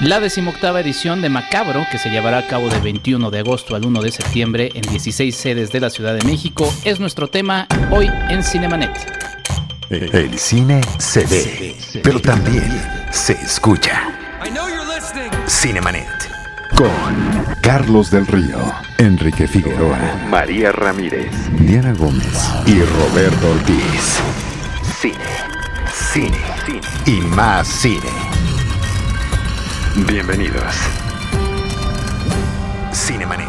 La 0.00 0.18
decimoctava 0.18 0.80
edición 0.80 1.20
de 1.20 1.28
Macabro, 1.28 1.86
que 1.90 1.98
se 1.98 2.08
llevará 2.08 2.38
a 2.38 2.46
cabo 2.46 2.70
del 2.70 2.80
21 2.80 3.30
de 3.30 3.40
agosto 3.40 3.76
al 3.76 3.84
1 3.84 4.00
de 4.00 4.10
septiembre 4.10 4.70
en 4.74 4.80
16 4.80 5.36
sedes 5.36 5.72
de 5.72 5.80
la 5.80 5.90
Ciudad 5.90 6.14
de 6.14 6.24
México, 6.24 6.72
es 6.84 7.00
nuestro 7.00 7.28
tema 7.28 7.66
hoy 7.90 8.10
en 8.30 8.42
Cinemanet. 8.42 8.90
El 9.90 10.38
cine 10.38 10.80
se 10.96 11.26
ve, 11.26 11.76
pero 12.02 12.18
también 12.18 12.82
se 13.10 13.34
escucha. 13.34 14.10
Cinemanet. 15.46 16.08
Con 16.78 16.90
Carlos 17.60 18.10
del 18.10 18.26
Río, 18.26 18.72
Enrique 18.96 19.46
Figueroa, 19.46 19.98
María 20.30 20.72
Ramírez, 20.72 21.30
Diana 21.58 21.92
Gómez 21.92 22.50
y 22.64 22.80
Roberto 22.80 23.50
Ortiz. 23.50 24.18
Cine, 24.98 25.18
cine, 25.92 26.38
cine 26.64 26.80
y 27.04 27.20
más 27.20 27.68
cine. 27.68 28.29
Bienvenidos. 29.96 30.72
Cinemanet. 32.92 33.48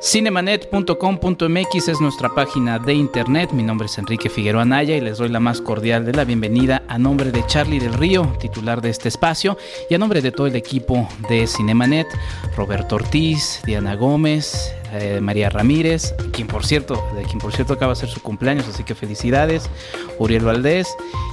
Cinemanet.com.mx 0.00 1.88
es 1.88 2.00
nuestra 2.00 2.34
página 2.34 2.80
de 2.80 2.94
internet. 2.94 3.52
Mi 3.52 3.62
nombre 3.62 3.86
es 3.86 3.96
Enrique 3.96 4.28
Figueroa 4.28 4.62
Anaya 4.62 4.96
y 4.96 5.00
les 5.00 5.18
doy 5.18 5.28
la 5.28 5.38
más 5.38 5.60
cordial 5.60 6.04
de 6.04 6.12
la 6.12 6.24
bienvenida 6.24 6.82
a 6.88 6.98
nombre 6.98 7.30
de 7.30 7.46
Charlie 7.46 7.78
del 7.78 7.94
Río, 7.94 8.26
titular 8.40 8.80
de 8.80 8.90
este 8.90 9.08
espacio, 9.08 9.56
y 9.88 9.94
a 9.94 9.98
nombre 9.98 10.20
de 10.20 10.32
todo 10.32 10.48
el 10.48 10.56
equipo 10.56 11.08
de 11.28 11.46
Cinemanet, 11.46 12.08
Roberto 12.56 12.96
Ortiz, 12.96 13.62
Diana 13.64 13.94
Gómez, 13.94 14.74
María 15.20 15.50
Ramírez, 15.50 16.14
quien 16.32 16.48
por 16.48 16.64
cierto, 16.64 17.02
quien 17.26 17.38
por 17.38 17.52
cierto 17.52 17.74
acaba 17.74 17.94
de 17.94 18.00
ser 18.00 18.08
su 18.08 18.20
cumpleaños, 18.20 18.68
así 18.68 18.84
que 18.84 18.94
felicidades, 18.94 19.70
Uriel 20.18 20.44
Valdés, 20.44 20.88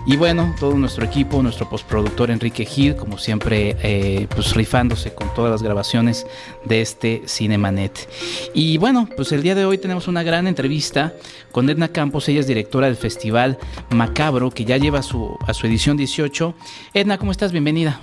y 0.05 0.15
bueno, 0.15 0.55
todo 0.59 0.75
nuestro 0.75 1.05
equipo, 1.05 1.41
nuestro 1.41 1.69
postproductor 1.69 2.31
Enrique 2.31 2.65
Gil, 2.65 2.95
como 2.95 3.17
siempre, 3.17 3.75
eh, 3.81 4.27
pues 4.33 4.53
rifándose 4.53 5.13
con 5.13 5.33
todas 5.33 5.51
las 5.51 5.63
grabaciones 5.63 6.25
de 6.65 6.81
este 6.81 7.23
Cinemanet. 7.27 8.09
Y 8.53 8.77
bueno, 8.77 9.09
pues 9.15 9.31
el 9.31 9.43
día 9.43 9.55
de 9.55 9.65
hoy 9.65 9.77
tenemos 9.77 10.07
una 10.07 10.23
gran 10.23 10.47
entrevista 10.47 11.13
con 11.51 11.69
Edna 11.69 11.89
Campos, 11.89 12.29
ella 12.29 12.39
es 12.39 12.47
directora 12.47 12.87
del 12.87 12.95
Festival 12.95 13.57
Macabro, 13.89 14.51
que 14.51 14.65
ya 14.65 14.77
lleva 14.77 15.01
su, 15.01 15.37
a 15.45 15.53
su 15.53 15.67
edición 15.67 15.97
18. 15.97 16.53
Edna, 16.93 17.17
¿cómo 17.17 17.31
estás? 17.31 17.51
Bienvenida. 17.51 18.01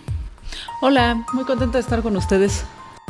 Hola, 0.81 1.25
muy 1.33 1.45
contenta 1.45 1.79
de 1.79 1.83
estar 1.83 2.03
con 2.03 2.17
ustedes 2.17 2.65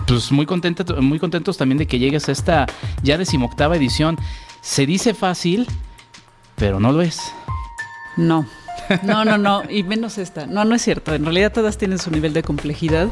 pues 0.06 0.32
muy, 0.32 0.46
contenta, 0.46 0.84
muy 1.00 1.18
contentos 1.18 1.56
también 1.56 1.78
de 1.78 1.86
que 1.86 1.98
llegues 1.98 2.28
a 2.28 2.32
esta 2.32 2.66
ya 3.02 3.18
decimoctava 3.18 3.76
edición. 3.76 4.18
Se 4.60 4.86
dice 4.86 5.14
fácil, 5.14 5.66
pero 6.56 6.80
no 6.80 6.92
lo 6.92 7.02
es. 7.02 7.20
No, 8.16 8.46
no, 9.02 9.24
no, 9.24 9.38
no, 9.38 9.62
y 9.68 9.82
menos 9.82 10.18
esta. 10.18 10.46
No, 10.46 10.64
no 10.64 10.74
es 10.74 10.82
cierto. 10.82 11.14
En 11.14 11.24
realidad 11.24 11.52
todas 11.52 11.78
tienen 11.78 11.98
su 11.98 12.10
nivel 12.10 12.32
de 12.32 12.42
complejidad, 12.42 13.08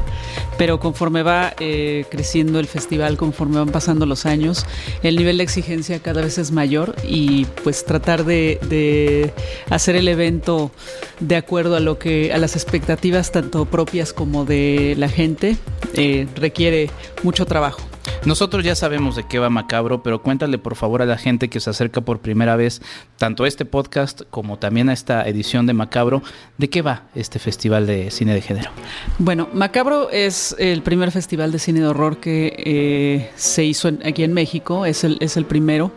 pero 0.57 0.79
conforme 0.79 1.23
va 1.23 1.53
eh, 1.59 2.05
creciendo 2.09 2.59
el 2.59 2.67
festival, 2.67 3.17
conforme 3.17 3.57
van 3.57 3.69
pasando 3.69 4.05
los 4.05 4.25
años, 4.25 4.65
el 5.01 5.15
nivel 5.15 5.37
de 5.37 5.43
exigencia 5.43 5.99
cada 5.99 6.21
vez 6.21 6.37
es 6.37 6.51
mayor 6.51 6.95
y 7.03 7.45
pues 7.63 7.85
tratar 7.85 8.25
de, 8.25 9.33
hacer 9.69 9.95
el 9.95 10.07
evento 10.07 10.71
de 11.19 11.35
acuerdo 11.35 11.75
a 11.75 11.79
lo 11.79 11.99
que 11.99 12.33
a 12.33 12.37
las 12.37 12.55
expectativas 12.55 13.31
tanto 13.31 13.65
propias 13.65 14.13
como 14.13 14.45
de 14.45 14.95
la 14.97 15.09
gente 15.09 15.57
eh, 15.93 16.27
requiere 16.35 16.89
mucho 17.23 17.45
trabajo. 17.45 17.92
Nosotros 18.25 18.63
ya 18.63 18.75
sabemos 18.75 19.15
de 19.15 19.23
qué 19.23 19.39
va 19.39 19.49
Macabro, 19.49 20.01
pero 20.01 20.21
cuéntale 20.21 20.57
por 20.57 20.75
favor 20.75 21.01
a 21.01 21.05
la 21.05 21.17
gente 21.17 21.49
que 21.49 21.59
se 21.59 21.69
acerca 21.69 22.01
por 22.01 22.19
primera 22.19 22.55
vez 22.55 22.81
tanto 23.17 23.43
a 23.43 23.47
este 23.47 23.65
podcast 23.65 24.21
como 24.29 24.57
también 24.57 24.89
a 24.89 24.93
esta 24.93 25.27
edición 25.27 25.65
de 25.65 25.73
Macabro, 25.73 26.23
de 26.57 26.69
qué 26.69 26.81
va 26.81 27.03
este 27.15 27.39
festival 27.39 27.85
de 27.85 28.11
cine 28.11 28.33
de 28.33 28.41
género. 28.41 28.71
Bueno, 29.17 29.49
Macabro 29.53 30.09
es 30.09 30.55
el 30.57 30.81
primer 30.83 31.11
festival 31.11 31.51
de 31.51 31.59
cine 31.59 31.81
de 31.81 31.87
horror 31.87 32.17
que 32.17 32.53
eh, 32.57 33.29
se 33.35 33.65
hizo 33.65 33.89
aquí 34.05 34.23
en 34.23 34.33
México, 34.33 34.85
es 34.85 35.03
el, 35.03 35.17
es 35.19 35.35
el 35.35 35.45
primero, 35.45 35.91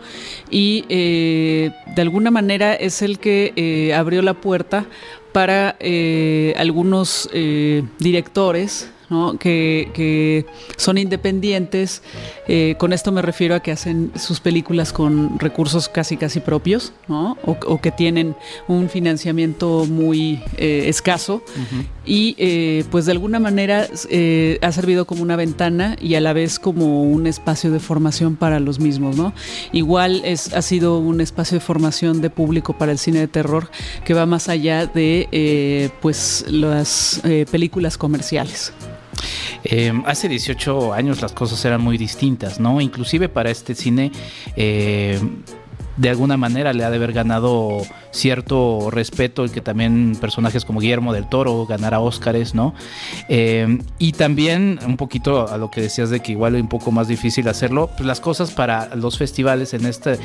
y 0.51 0.85
eh, 0.89 1.71
de 1.95 2.03
alguna 2.03 2.31
manera 2.31 2.75
es 2.75 3.03
el 3.03 3.19
que 3.19 3.53
eh, 3.57 3.95
abrió 3.95 4.23
la 4.23 4.35
puerta 4.35 4.87
para 5.33 5.77
algunos 6.57 7.29
directores 7.99 8.91
que, 9.39 10.47
son 10.77 10.99
independientes. 10.99 12.03
Eh, 12.49 12.75
con 12.79 12.93
esto 12.93 13.13
me 13.13 13.23
refiero 13.23 13.55
a 13.55 13.61
que 13.61 13.73
hacen 13.73 14.13
sus 14.17 14.41
películas 14.41 14.93
con 14.93 15.39
recursos 15.39 15.89
casi 15.89 16.17
casi 16.17 16.41
propios, 16.41 16.93
o, 17.09 17.81
que 17.81 17.91
tienen 17.91 18.37
un 18.69 18.89
financiamiento 18.89 19.87
muy 19.87 20.43
eh, 20.57 20.85
escaso. 20.87 21.43
Y 22.05 22.37
eh, 22.39 22.85
pues 22.91 23.07
de 23.07 23.13
alguna 23.13 23.41
manera 23.41 23.87
ha 24.63 24.73
servido 24.73 25.07
como 25.07 25.23
una 25.23 25.37
ventana 25.37 25.97
y 26.01 26.15
a 26.15 26.21
la 26.21 26.33
vez 26.33 26.59
como 26.59 27.03
un 27.03 27.27
espacio 27.27 27.71
de 27.71 27.81
formación 27.81 28.37
para 28.37 28.61
los 28.61 28.79
mismos. 28.79 29.17
¿no? 29.17 29.33
Igual 29.73 30.23
es, 30.25 30.53
ha 30.55 30.63
sido 30.63 30.99
un 30.99 31.21
espacio 31.21 31.59
de 31.59 31.65
formación 31.65 32.21
de 32.21 32.31
público 32.31 32.77
para 32.79 32.93
el 32.93 32.99
cine 32.99 33.21
de 33.21 33.29
terror 33.29 33.71
que 34.05 34.15
va 34.15 34.27
más 34.27 34.49
allá 34.49 34.87
de 34.87 35.91
pues 36.01 36.45
las 36.49 37.21
películas 37.51 37.99
comerciales. 37.99 38.73
Eh, 39.65 39.93
hace 40.07 40.29
18 40.29 40.93
años 40.93 41.23
las 41.23 41.33
cosas 41.33 41.65
eran 41.65 41.81
muy 41.81 41.99
distintas, 41.99 42.61
¿no? 42.61 42.81
Inclusive 42.81 43.29
para 43.29 43.51
este 43.51 43.75
cine, 43.75 44.13
eh, 44.57 45.21
de 45.97 46.11
alguna 46.11 46.37
manera 46.37 46.73
le 46.73 46.85
ha 46.85 46.91
de 46.91 46.97
haber 46.97 47.13
ganado 47.13 47.83
cierto 48.11 48.91
respeto 48.91 49.45
el 49.45 49.51
que 49.51 49.61
también 49.61 50.17
personajes 50.21 50.65
como 50.65 50.81
Guillermo 50.81 51.13
del 51.13 51.29
Toro 51.29 51.67
ganara 51.67 52.01
Óscares, 52.01 52.55
¿no? 52.55 52.75
Eh, 53.29 53.79
y 53.99 54.13
también 54.13 54.79
un 54.87 54.97
poquito 54.97 55.49
a 55.49 55.57
lo 55.57 55.71
que 55.71 55.81
decías 55.81 56.11
de 56.11 56.21
que 56.21 56.33
igual 56.33 56.55
es 56.55 56.63
un 56.63 56.69
poco 56.69 56.93
más 56.93 57.09
difícil 57.09 57.49
hacerlo, 57.49 57.91
pues 57.97 58.07
las 58.07 58.21
cosas 58.21 58.51
para 58.51 58.95
los 58.95 59.17
festivales 59.17 59.73
en 59.75 59.87
este 59.87 60.19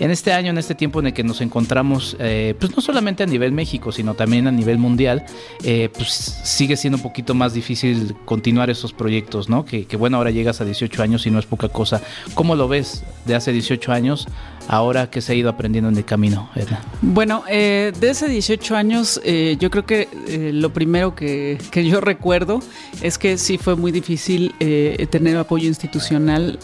en 0.00 0.10
este 0.10 0.32
año, 0.32 0.50
en 0.50 0.58
este 0.58 0.74
tiempo 0.74 0.98
en 0.98 1.08
el 1.08 1.12
que 1.12 1.22
nos 1.22 1.40
encontramos, 1.42 2.16
eh, 2.18 2.54
pues 2.58 2.74
no 2.74 2.82
solamente 2.82 3.22
a 3.22 3.26
nivel 3.26 3.52
México, 3.52 3.92
sino 3.92 4.14
también 4.14 4.46
a 4.46 4.50
nivel 4.50 4.78
mundial, 4.78 5.24
eh, 5.62 5.90
pues 5.94 6.08
sigue 6.42 6.76
siendo 6.76 6.96
un 6.96 7.02
poquito 7.02 7.34
más 7.34 7.52
difícil 7.52 8.16
continuar 8.24 8.70
esos 8.70 8.92
proyectos, 8.92 9.48
¿no? 9.48 9.64
Que, 9.64 9.84
que, 9.84 9.96
bueno, 9.96 10.16
ahora 10.16 10.30
llegas 10.30 10.60
a 10.60 10.64
18 10.64 11.02
años 11.02 11.26
y 11.26 11.30
no 11.30 11.38
es 11.38 11.46
poca 11.46 11.68
cosa. 11.68 12.00
¿Cómo 12.34 12.56
lo 12.56 12.66
ves 12.66 13.04
de 13.26 13.34
hace 13.34 13.52
18 13.52 13.92
años 13.92 14.26
ahora 14.70 15.10
que 15.10 15.20
se 15.20 15.32
ha 15.32 15.34
ido 15.34 15.50
aprendiendo 15.50 15.90
en 15.90 15.96
el 15.96 16.04
camino, 16.04 16.48
Edna? 16.54 16.80
Bueno, 17.02 17.42
eh, 17.48 17.92
de 17.98 18.10
hace 18.10 18.28
18 18.28 18.76
años, 18.76 19.20
eh, 19.24 19.56
yo 19.58 19.68
creo 19.68 19.84
que 19.84 20.08
eh, 20.28 20.52
lo 20.54 20.72
primero 20.72 21.16
que, 21.16 21.58
que, 21.72 21.84
yo 21.84 22.00
recuerdo 22.00 22.60
es 23.02 23.18
que 23.18 23.36
sí 23.36 23.58
fue 23.58 23.74
muy 23.74 23.90
difícil 23.90 24.54
eh, 24.60 25.08
tener 25.10 25.36
apoyo 25.38 25.66
institucional 25.66 26.58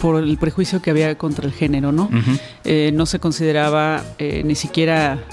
por 0.00 0.22
el 0.22 0.36
prejuicio 0.36 0.82
que 0.82 0.90
había 0.90 1.16
contra 1.16 1.46
el 1.46 1.52
género, 1.52 1.92
¿no? 1.92 2.10
no 2.92 3.06
se 3.06 3.18
consideraba 3.18 4.04
ni 4.18 4.54
siquiera 4.54 5.24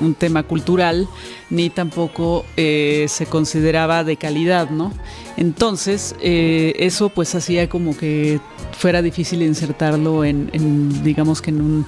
un 0.00 0.14
tema 0.14 0.44
cultural, 0.44 1.08
ni 1.50 1.70
tampoco 1.70 2.44
se 2.56 3.26
consideraba 3.28 4.04
de 4.04 4.16
calidad, 4.16 4.70
¿no? 4.70 4.92
Entonces, 5.36 6.14
eso 6.20 7.08
pues 7.08 7.34
hacía 7.34 7.68
como 7.68 7.96
que 7.96 8.40
fuera 8.76 9.02
difícil 9.02 9.42
insertarlo 9.42 10.24
en, 10.24 11.02
digamos 11.02 11.40
que 11.40 11.50
en 11.50 11.60
un 11.60 11.86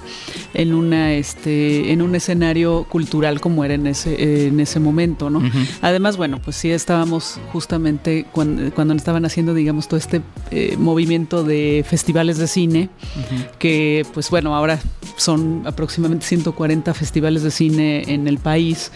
en 0.54 0.74
una 0.74 1.12
este 1.14 1.92
en 1.92 2.02
un 2.02 2.14
escenario 2.14 2.84
cultural 2.84 3.40
como 3.40 3.64
era 3.64 3.74
en 3.74 3.86
ese 3.86 4.46
en 4.46 4.60
ese 4.60 4.80
momento 4.80 5.30
no 5.30 5.42
además 5.82 6.16
bueno 6.16 6.40
pues 6.42 6.56
sí 6.56 6.70
estábamos 6.70 7.38
justamente 7.52 8.26
cuando, 8.32 8.72
cuando 8.74 8.94
estaban 8.94 9.24
haciendo 9.24 9.54
digamos 9.54 9.88
todo 9.88 9.98
este 9.98 10.22
eh, 10.50 10.76
movimiento 10.78 11.44
de 11.44 11.84
festivales 11.86 12.38
de 12.38 12.46
cine 12.46 12.88
que 13.58 14.06
pues 14.14 14.30
bueno 14.30 14.54
ahora 14.54 14.78
son 15.16 15.62
aproximadamente 15.66 16.26
140 16.26 16.94
festivales 16.94 17.42
de 17.42 17.50
cine 17.50 18.04
en 18.06 18.28
el 18.28 18.38
país. 18.38 18.92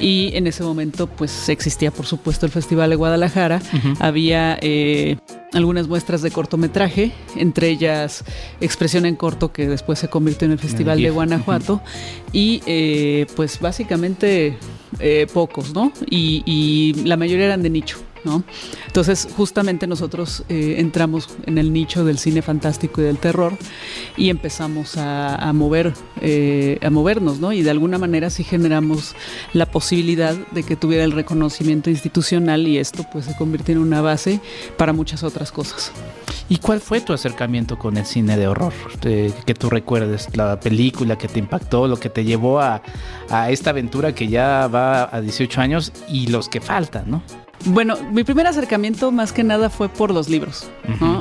Y 0.00 0.30
en 0.34 0.46
ese 0.46 0.62
momento 0.62 1.06
pues 1.06 1.48
existía 1.48 1.90
por 1.90 2.06
supuesto 2.06 2.46
el 2.46 2.52
festival 2.52 2.90
de 2.90 2.96
Guadalajara. 2.96 3.60
Había 3.98 4.58
eh, 4.60 5.16
algunas 5.54 5.88
muestras 5.88 6.22
de 6.22 6.30
cortometraje, 6.30 7.12
entre 7.36 7.68
ellas 7.68 8.24
Expresión 8.60 9.06
en 9.06 9.16
Corto, 9.16 9.52
que 9.52 9.66
después 9.68 9.98
se 9.98 10.08
convirtió 10.08 10.46
en 10.46 10.52
el 10.52 10.58
Festival 10.58 11.00
de 11.00 11.10
Guanajuato, 11.10 11.80
y 12.32 12.62
eh, 12.66 13.26
pues 13.36 13.60
básicamente 13.60 14.58
eh, 14.98 15.26
pocos, 15.32 15.72
¿no? 15.72 15.92
y 16.08 16.94
la 17.04 17.16
mayoría 17.16 17.46
eran 17.46 17.62
de 17.62 17.70
nicho. 17.70 17.98
Entonces, 18.86 19.28
justamente 19.36 19.86
nosotros 19.86 20.44
eh, 20.48 20.76
entramos 20.78 21.28
en 21.46 21.58
el 21.58 21.72
nicho 21.72 22.04
del 22.04 22.18
cine 22.18 22.42
fantástico 22.42 23.00
y 23.00 23.04
del 23.04 23.18
terror 23.18 23.56
y 24.16 24.30
empezamos 24.30 24.96
a, 24.96 25.52
mover, 25.52 25.92
eh, 26.20 26.78
a 26.82 26.90
movernos, 26.90 27.38
¿no? 27.38 27.52
Y 27.52 27.62
de 27.62 27.70
alguna 27.70 27.98
manera 27.98 28.30
sí 28.30 28.44
generamos 28.44 29.14
la 29.52 29.66
posibilidad 29.66 30.34
de 30.52 30.62
que 30.62 30.76
tuviera 30.76 31.04
el 31.04 31.12
reconocimiento 31.12 31.90
institucional 31.90 32.66
y 32.66 32.78
esto 32.78 33.04
pues 33.12 33.26
se 33.26 33.36
convirtió 33.36 33.74
en 33.74 33.80
una 33.80 34.00
base 34.00 34.40
para 34.76 34.92
muchas 34.92 35.22
otras 35.22 35.52
cosas. 35.52 35.92
¿Y 36.48 36.58
cuál 36.58 36.80
fue 36.80 37.00
tu 37.00 37.12
acercamiento 37.12 37.78
con 37.78 37.96
el 37.96 38.04
cine 38.04 38.36
de 38.36 38.46
horror? 38.46 38.72
que 39.00 39.54
tú 39.58 39.70
recuerdes, 39.70 40.28
la 40.34 40.58
película 40.60 41.16
que 41.16 41.28
te 41.28 41.38
impactó, 41.38 41.88
lo 41.88 41.96
que 41.98 42.10
te 42.10 42.24
llevó 42.24 42.60
a, 42.60 42.82
a 43.28 43.50
esta 43.50 43.70
aventura 43.70 44.14
que 44.14 44.28
ya 44.28 44.66
va 44.68 45.08
a 45.14 45.20
18 45.20 45.60
años 45.60 45.92
y 46.08 46.28
los 46.28 46.48
que 46.48 46.60
faltan, 46.60 47.10
¿no? 47.10 47.43
Bueno, 47.66 47.96
mi 48.12 48.24
primer 48.24 48.46
acercamiento 48.46 49.10
más 49.10 49.32
que 49.32 49.42
nada 49.42 49.70
fue 49.70 49.88
por 49.88 50.12
los 50.12 50.28
libros. 50.28 50.66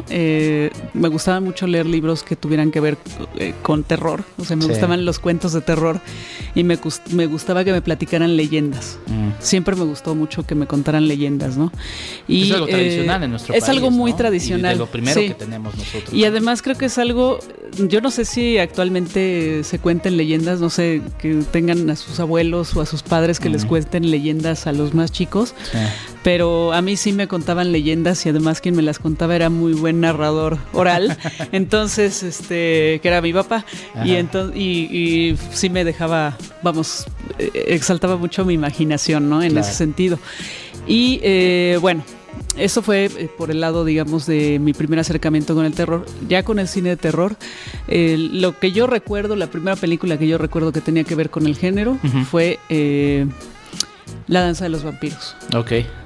Eh, 0.10 0.72
me 0.94 1.08
gustaba 1.08 1.40
mucho 1.40 1.68
leer 1.68 1.86
libros 1.86 2.24
que 2.24 2.36
tuvieran 2.36 2.72
que 2.72 2.80
ver 2.80 2.98
eh, 3.38 3.54
con 3.62 3.84
terror. 3.84 4.24
O 4.38 4.46
sea, 4.46 4.58
me 4.58 4.66
gustaban 4.66 5.06
los 5.06 5.20
cuentos 5.20 5.54
de 5.54 5.62
terror 5.62 6.02
y 6.54 6.64
me, 6.64 6.76
gustaba 6.76 7.64
que 7.64 7.72
me 7.72 7.82
platicaran 7.82 8.36
leyendas. 8.36 9.00
Mm. 9.08 9.30
Siempre 9.40 9.76
me 9.76 9.86
gustó 9.86 10.16
mucho 10.16 10.46
que 10.46 10.56
me 10.56 10.68
contaran 10.68 11.08
leyendas, 11.08 11.56
¿no? 11.56 11.72
Y, 12.28 12.44
es 12.44 12.52
algo 12.52 12.68
tradicional 12.68 13.24
en 13.24 13.30
nuestro 13.32 13.54
país. 13.54 13.64
Es 13.64 13.70
algo 13.70 13.92
muy 13.92 14.14
tradicional. 14.14 14.76
Y 14.76 14.80
lo 14.80 14.88
primero 14.88 15.20
que 15.22 15.34
tenemos 15.34 15.76
nosotros. 15.78 16.14
Y 16.14 16.26
además 16.26 16.62
creo 16.62 16.78
que 16.78 16.86
es 16.86 16.98
algo, 16.98 17.40
yo 17.78 18.02
no 18.02 18.12
sé 18.12 18.26
si 18.26 18.58
actualmente 18.58 19.64
se 19.64 19.80
cuenten 19.80 20.18
leyendas, 20.18 20.60
no 20.60 20.70
sé, 20.70 21.02
que 21.20 21.36
tengan 21.52 21.90
a 21.90 21.96
sus 21.96 22.20
abuelos 22.20 22.76
o 22.76 22.82
a 22.82 22.86
sus 22.86 23.02
padres 23.02 23.40
que 23.40 23.50
les 23.50 23.66
cuenten 23.66 24.12
leyendas 24.12 24.68
a 24.68 24.74
los 24.74 24.94
más 24.94 25.12
chicos. 25.12 25.56
Sí 25.72 25.78
pero 26.24 26.72
a 26.72 26.82
mí 26.82 26.96
sí 26.96 27.12
me 27.12 27.28
contaban 27.28 27.72
leyendas 27.72 28.26
y 28.26 28.30
además 28.30 28.62
quien 28.62 28.76
me 28.76 28.82
las 28.82 28.98
contaba 28.98 29.36
era 29.36 29.50
muy 29.50 29.74
buen 29.74 30.00
narrador 30.00 30.58
oral, 30.72 31.18
entonces, 31.52 32.24
este, 32.24 33.00
que 33.02 33.08
era 33.08 33.22
mi 33.22 33.34
papá, 33.34 33.66
y, 34.04 34.14
entonces, 34.14 34.58
y, 34.58 35.36
sí 35.52 35.70
me 35.70 35.84
dejaba, 35.84 36.38
vamos, 36.64 37.06
eh, 37.38 37.52
exaltaba 37.68 38.16
mucho 38.16 38.46
mi 38.46 38.54
imaginación, 38.54 39.30
¿no? 39.30 39.44
En 39.44 39.58
ese 39.58 39.74
sentido. 39.74 40.18
Y 40.88 41.20
eh, 41.24 41.78
bueno, 41.82 42.04
eso 42.58 42.82
fue 42.82 43.06
eh, 43.06 43.30
por 43.38 43.52
el 43.52 43.60
lado, 43.60 43.84
digamos, 43.84 44.26
de 44.26 44.60
mi 44.60 44.74
primer 44.74 45.00
acercamiento 45.00 45.56
con 45.56 45.66
el 45.66 45.74
terror. 45.74 46.06
Ya 46.28 46.44
con 46.44 46.60
el 46.60 46.68
cine 46.68 46.90
de 46.90 46.98
terror, 46.98 47.36
lo 47.88 48.60
que 48.60 48.72
yo 48.72 48.88
recuerdo, 48.88 49.36
la 49.36 49.48
primera 49.48 49.76
película 49.76 50.18
que 50.18 50.28
yo 50.28 50.38
recuerdo 50.38 50.72
que 50.72 50.82
tenía 50.82 51.04
que 51.04 51.16
ver 51.16 51.30
con 51.30 51.48
el 51.48 51.58
género 51.58 51.98
fue 52.30 52.60
La 54.28 54.42
danza 54.42 54.66
de 54.66 54.70
los 54.70 54.84
vampiros. 54.84 55.36
Ok. 55.56 56.03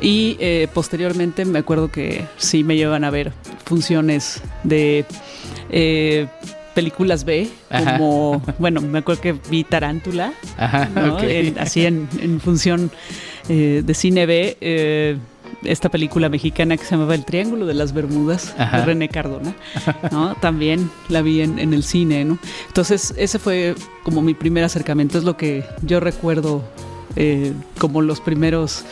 Y 0.00 0.36
eh, 0.40 0.68
posteriormente 0.72 1.44
me 1.44 1.58
acuerdo 1.58 1.90
que 1.90 2.26
sí 2.36 2.64
me 2.64 2.76
llevan 2.76 3.04
a 3.04 3.10
ver 3.10 3.32
funciones 3.64 4.42
de 4.64 5.04
eh, 5.70 6.26
películas 6.74 7.24
B, 7.24 7.48
como, 7.68 8.42
bueno, 8.58 8.80
me 8.80 9.00
acuerdo 9.00 9.20
que 9.20 9.32
vi 9.50 9.64
Tarántula, 9.64 10.32
así 11.58 11.84
en, 11.84 12.40
función 12.40 12.90
eh, 13.48 13.82
de 13.84 13.94
cine 13.94 14.24
B. 14.24 15.18
esta 15.64 15.90
película 15.90 16.30
mexicana 16.30 16.76
que 16.78 16.84
se 16.84 16.92
llamaba 16.92 17.14
El 17.14 17.26
Triángulo 17.26 17.66
de 17.66 17.74
las 17.74 17.92
Bermudas, 17.92 18.56
de 18.56 18.84
René 18.84 19.08
Cardona, 19.08 19.54
¿no? 20.10 20.34
También 20.36 20.90
la 21.08 21.20
vi 21.20 21.42
en, 21.42 21.58
en, 21.58 21.74
el 21.74 21.82
cine, 21.82 22.24
¿no? 22.24 22.38
Entonces, 22.68 23.12
ese 23.18 23.38
fue 23.38 23.74
como 24.02 24.22
mi 24.22 24.32
primer 24.32 24.64
acercamiento, 24.64 25.18
es 25.18 25.24
lo 25.24 25.36
que 25.36 25.64
yo 25.82 26.00
recuerdo 26.00 26.62
eh, 27.16 27.52
como 27.78 28.02
los 28.02 28.20
primeros... 28.20 28.84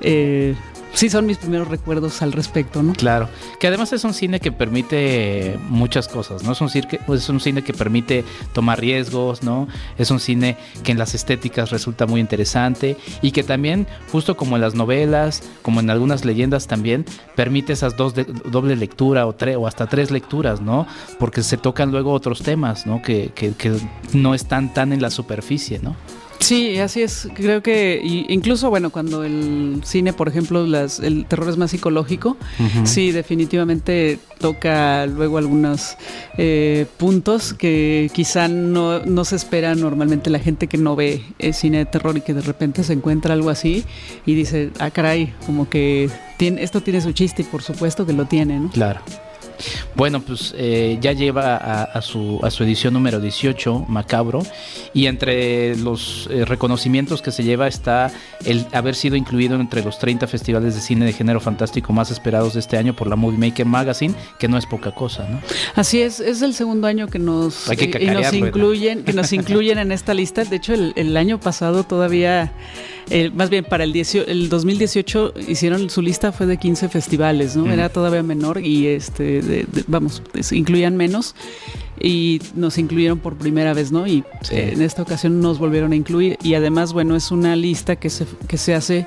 Eh, 0.00 0.54
sí 0.94 1.10
son 1.10 1.26
mis 1.26 1.38
primeros 1.38 1.68
recuerdos 1.68 2.22
al 2.22 2.32
respecto, 2.32 2.82
¿no? 2.82 2.92
Claro, 2.94 3.28
que 3.58 3.66
además 3.66 3.92
es 3.92 4.04
un 4.04 4.14
cine 4.14 4.40
que 4.40 4.52
permite 4.52 5.58
muchas 5.68 6.08
cosas, 6.08 6.42
¿no? 6.44 6.52
Es 6.52 6.60
un, 6.60 6.70
cine 6.70 6.88
que, 6.88 7.00
es 7.12 7.28
un 7.28 7.40
cine 7.40 7.62
que 7.62 7.74
permite 7.74 8.24
tomar 8.52 8.80
riesgos, 8.80 9.42
¿no? 9.42 9.68
Es 9.98 10.10
un 10.10 10.20
cine 10.20 10.56
que 10.82 10.92
en 10.92 10.98
las 10.98 11.14
estéticas 11.14 11.70
resulta 11.70 12.06
muy 12.06 12.20
interesante 12.20 12.96
y 13.22 13.32
que 13.32 13.42
también, 13.42 13.86
justo 14.10 14.36
como 14.36 14.56
en 14.56 14.62
las 14.62 14.74
novelas, 14.74 15.42
como 15.62 15.80
en 15.80 15.90
algunas 15.90 16.24
leyendas 16.24 16.66
también, 16.66 17.04
permite 17.34 17.72
esas 17.72 17.96
dos 17.96 18.14
doble 18.14 18.76
lectura 18.76 19.26
o, 19.26 19.34
tres 19.34 19.56
o 19.56 19.66
hasta 19.66 19.86
tres 19.86 20.10
lecturas, 20.10 20.60
¿no? 20.60 20.86
Porque 21.18 21.42
se 21.42 21.56
tocan 21.56 21.90
luego 21.90 22.12
otros 22.12 22.42
temas, 22.42 22.86
¿no? 22.86 23.02
Que, 23.02 23.32
que, 23.34 23.52
que 23.52 23.76
no 24.12 24.34
están 24.34 24.72
tan 24.72 24.92
en 24.92 25.02
la 25.02 25.10
superficie, 25.10 25.80
¿no? 25.80 25.96
Sí, 26.40 26.78
así 26.78 27.02
es. 27.02 27.28
Creo 27.34 27.62
que 27.62 28.00
incluso, 28.28 28.68
bueno, 28.70 28.90
cuando 28.90 29.24
el 29.24 29.80
cine, 29.84 30.12
por 30.12 30.28
ejemplo, 30.28 30.66
las, 30.66 31.00
el 31.00 31.26
terror 31.26 31.48
es 31.48 31.56
más 31.56 31.70
psicológico, 31.70 32.36
sí, 32.84 33.12
definitivamente 33.12 34.18
toca 34.38 35.06
luego 35.06 35.38
algunos 35.38 35.96
eh, 36.36 36.86
puntos 36.98 37.54
que 37.54 38.10
quizá 38.12 38.48
no, 38.48 39.00
no, 39.00 39.24
se 39.24 39.36
espera 39.36 39.74
normalmente 39.74 40.28
la 40.28 40.38
gente 40.38 40.66
que 40.66 40.76
no 40.76 40.96
ve 40.96 41.22
el 41.38 41.54
cine 41.54 41.78
de 41.78 41.86
terror 41.86 42.16
y 42.16 42.20
que 42.20 42.34
de 42.34 42.42
repente 42.42 42.84
se 42.84 42.92
encuentra 42.92 43.32
algo 43.32 43.48
así 43.48 43.84
y 44.26 44.34
dice, 44.34 44.70
ah, 44.80 44.90
caray, 44.90 45.32
como 45.46 45.68
que 45.70 46.10
tiene, 46.36 46.62
esto 46.62 46.82
tiene 46.82 47.00
su 47.00 47.12
chiste 47.12 47.42
y 47.42 47.44
por 47.46 47.62
supuesto 47.62 48.04
que 48.04 48.12
lo 48.12 48.26
tiene, 48.26 48.60
¿no? 48.60 48.70
Claro. 48.70 49.00
Bueno, 49.94 50.20
pues 50.20 50.54
eh, 50.56 50.98
ya 51.00 51.12
lleva 51.12 51.56
a, 51.56 52.02
su, 52.02 52.40
a 52.42 52.50
su 52.50 52.64
edición 52.64 52.94
número 52.94 53.20
18, 53.20 53.86
Macabro, 53.88 54.42
y 54.92 55.06
entre 55.06 55.76
los 55.76 56.28
eh, 56.30 56.44
reconocimientos 56.44 57.22
que 57.22 57.30
se 57.30 57.44
lleva 57.44 57.68
está 57.68 58.12
el 58.44 58.66
haber 58.72 58.94
sido 58.94 59.16
incluido 59.16 59.54
entre 59.56 59.84
los 59.84 59.98
30 59.98 60.26
festivales 60.26 60.74
de 60.74 60.80
cine 60.80 61.04
de 61.06 61.12
género 61.12 61.40
fantástico 61.40 61.92
más 61.92 62.10
esperados 62.10 62.54
de 62.54 62.60
este 62.60 62.76
año 62.76 62.94
por 62.94 63.08
la 63.08 63.16
Movie 63.16 63.38
Maker 63.38 63.66
Magazine, 63.66 64.14
que 64.38 64.48
no 64.48 64.58
es 64.58 64.66
poca 64.66 64.92
cosa, 64.92 65.28
¿no? 65.28 65.40
Así 65.74 66.02
es, 66.02 66.20
es 66.20 66.42
el 66.42 66.54
segundo 66.54 66.86
año 66.86 67.08
que 67.08 67.18
nos, 67.18 67.68
nos 67.68 68.32
incluyen, 68.32 69.04
que 69.04 69.12
nos 69.12 69.32
incluyen 69.32 69.78
en 69.78 69.92
esta 69.92 70.14
lista. 70.14 70.44
De 70.44 70.56
hecho, 70.56 70.74
el 70.74 71.16
año 71.16 71.38
pasado 71.40 71.84
todavía 71.84 72.52
más 73.34 73.50
bien 73.50 73.64
para 73.64 73.84
el, 73.84 73.94
el 73.94 74.48
2018 74.48 75.34
hicieron 75.48 75.90
su 75.90 76.02
lista 76.02 76.32
fue 76.32 76.46
de 76.46 76.56
15 76.56 76.88
festivales, 76.88 77.56
¿no? 77.56 77.70
Era 77.70 77.88
todavía 77.88 78.22
menor 78.22 78.64
y 78.64 78.86
este, 78.88 79.42
vamos, 79.86 80.22
incluían 80.52 80.96
menos 80.96 81.34
y 82.00 82.40
nos 82.54 82.78
incluyeron 82.78 83.18
por 83.18 83.36
primera 83.36 83.72
vez, 83.72 83.92
¿no? 83.92 84.06
Y 84.06 84.24
en 84.50 84.82
esta 84.82 85.02
ocasión 85.02 85.40
nos 85.40 85.58
volvieron 85.58 85.92
a 85.92 85.96
incluir 85.96 86.36
y 86.42 86.54
además, 86.54 86.92
bueno, 86.92 87.16
es 87.16 87.30
una 87.30 87.56
lista 87.56 87.96
que 87.96 88.10
se, 88.10 88.26
que 88.48 88.58
se 88.58 88.74
hace 88.74 89.06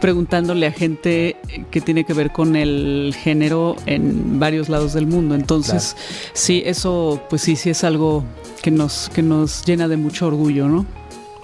preguntándole 0.00 0.66
a 0.66 0.72
gente 0.72 1.36
que 1.70 1.80
tiene 1.80 2.04
que 2.04 2.12
ver 2.12 2.30
con 2.32 2.56
el 2.56 3.14
género 3.18 3.76
en 3.86 4.38
varios 4.38 4.68
lados 4.68 4.92
del 4.92 5.06
mundo. 5.06 5.34
Entonces, 5.34 5.96
sí, 6.32 6.62
eso 6.64 7.22
pues 7.28 7.42
sí, 7.42 7.56
sí 7.56 7.70
es 7.70 7.84
algo 7.84 8.24
que 8.62 8.70
nos, 8.70 9.10
que 9.10 9.22
nos 9.22 9.64
llena 9.64 9.88
de 9.88 9.96
mucho 9.96 10.26
orgullo, 10.26 10.68
¿no? 10.68 10.86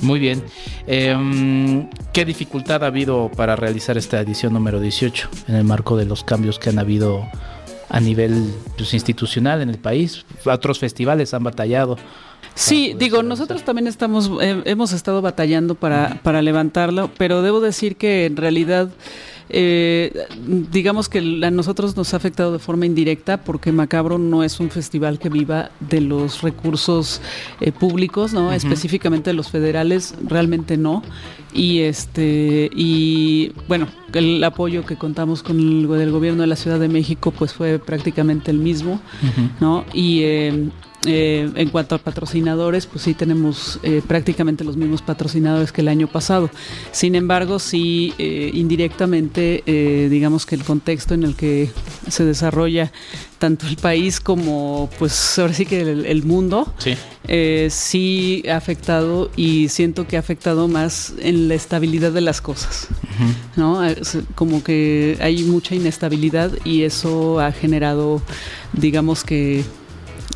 Muy 0.03 0.21
bien. 0.21 0.43
Em, 0.87 1.89
¿Qué 2.13 2.25
dificultad 2.25 2.85
ha 2.85 2.89
habido 2.89 3.31
para 3.35 3.57
realizar 3.57 3.97
esta 3.97 4.21
edición 4.21 4.53
número 4.53 4.79
18 4.79 5.29
en 5.49 5.55
el 5.55 5.65
marco 5.65 5.97
de 5.97 6.05
los 6.05 6.23
cambios 6.23 6.59
que 6.59 6.69
han 6.69 6.79
habido 6.79 7.27
a 7.89 8.01
nivel 8.01 8.53
pues, 8.77 8.95
institucional 8.95 9.63
en 9.63 9.71
el 9.71 9.79
país? 9.79 10.25
Otros 10.45 10.79
festivales 10.79 11.35
han 11.35 11.45
batallado. 11.45 11.97
Sí, 12.55 12.95
digo, 12.99 13.23
nosotros 13.23 13.65
también 13.65 13.87
estamos, 13.87 14.31
eh, 14.41 14.63
hemos 14.65 14.93
estado 14.93 15.21
batallando 15.21 15.75
para, 15.75 16.21
para 16.23 16.41
levantarlo, 16.41 17.11
pero 17.19 17.43
debo 17.43 17.61
decir 17.61 17.97
que 17.97 18.25
en 18.25 18.37
realidad 18.37 18.89
eh, 19.49 20.27
digamos 20.71 21.09
que 21.09 21.19
a 21.19 21.51
nosotros 21.51 21.97
nos 21.97 22.13
ha 22.15 22.17
afectado 22.17 22.53
de 22.53 22.59
forma 22.59 22.87
indirecta 22.87 23.39
porque 23.39 23.71
Macabro 23.73 24.19
no 24.19 24.43
es 24.43 24.59
un 24.61 24.71
festival 24.71 25.19
que 25.19 25.29
viva 25.29 25.71
de 25.81 26.01
los 26.01 26.43
recursos 26.43 27.21
eh, 27.61 27.73
públicos, 27.73 28.33
¿no? 28.33 28.53
Específicamente 28.53 29.31
de 29.31 29.35
los 29.35 29.51
federales, 29.51 30.15
realmente 30.25 30.77
no. 30.77 31.03
Y 31.53 31.81
este 31.81 32.71
y 32.75 33.53
bueno, 33.69 33.89
el 34.13 34.43
apoyo 34.43 34.85
que 34.85 34.97
contamos 34.97 35.43
con 35.43 35.59
el 35.59 35.89
del 35.89 36.11
gobierno 36.11 36.43
de 36.43 36.49
la 36.49 36.57
Ciudad 36.57 36.81
de 36.81 36.89
México 36.89 37.31
pues 37.31 37.53
fue 37.53 37.79
prácticamente 37.79 38.51
el 38.51 38.59
mismo, 38.59 39.01
¿no? 39.61 39.85
Y 39.93 40.23
eh, 40.23 40.71
eh, 41.07 41.51
en 41.55 41.71
cuanto 41.71 41.95
a 41.95 41.99
patrocinadores, 41.99 42.87
pues 42.87 43.05
sí 43.05 43.15
tenemos 43.15 43.79
eh, 43.83 44.03
prácticamente 44.07 44.65
los 44.65 44.77
mismos 44.77 45.03
patrocinadores 45.03 45.73
que 45.73 45.81
el 45.81 45.89
año 45.89 46.09
pasado. 46.09 46.51
Sin 46.93 47.15
embargo, 47.15 47.59
sí 47.59 48.13
eh, 48.19 48.51
indirectamente, 48.53 49.63
digamos 50.11 50.47
que 50.47 50.55
el 50.55 50.65
contexto 50.65 51.15
en 51.15 51.23
el 51.23 51.35
que 51.35 51.71
se 52.09 52.25
desarrolla 52.25 52.93
tanto 53.39 53.67
el 53.67 53.77
país 53.77 54.21
como, 54.21 54.89
pues 54.99 55.39
ahora 55.39 55.53
sí 55.53 55.67
que 55.67 55.81
el, 55.81 56.23
mundo, 56.25 56.73
sí. 56.79 58.43
ha 58.49 58.57
afectado 58.57 59.31
y 59.37 59.69
siento 59.69 60.07
que 60.07 60.17
ha 60.17 60.21
afectado 60.21 60.69
más 60.69 61.15
en 61.19 61.49
la 61.49 61.55
estabilidad 61.55 62.13
de 62.13 62.23
las 62.23 62.41
cosas, 62.41 62.89
¿no? 63.57 63.83
Como 64.35 64.65
que 64.65 65.19
hay 65.21 65.43
mucha 65.45 65.75
inestabilidad 65.75 66.51
y 66.65 66.83
eso 66.83 67.41
ha 67.41 67.53
generado, 67.53 68.23
digamos 68.73 69.23
que 69.23 69.65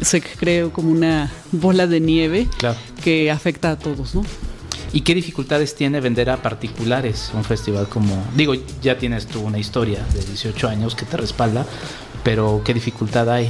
se 0.01 0.21
creó 0.21 0.73
como 0.73 0.91
una 0.91 1.31
bola 1.53 1.87
de 1.87 2.01
nieve 2.01 2.49
que 3.03 3.31
afecta 3.31 3.73
a 3.73 3.79
todos, 3.79 4.15
¿no? 4.15 4.25
¿Y 4.93 5.03
qué 5.03 5.15
dificultades 5.15 5.77
tiene 5.77 6.01
vender 6.01 6.31
a 6.31 6.39
particulares 6.39 7.31
un 7.35 7.45
festival 7.45 7.89
como, 7.89 8.25
digo, 8.35 8.55
ya 8.83 8.99
tienes 8.99 9.27
tú 9.27 9.41
una 9.41 9.59
historia 9.59 10.05
de 10.13 10.25
18 10.25 10.69
años 10.69 10.97
que 10.97 11.07
te 11.07 11.17
respalda, 11.17 11.65
pero 12.25 12.63
qué 12.65 12.75
dificultad 12.75 13.31
hay? 13.31 13.49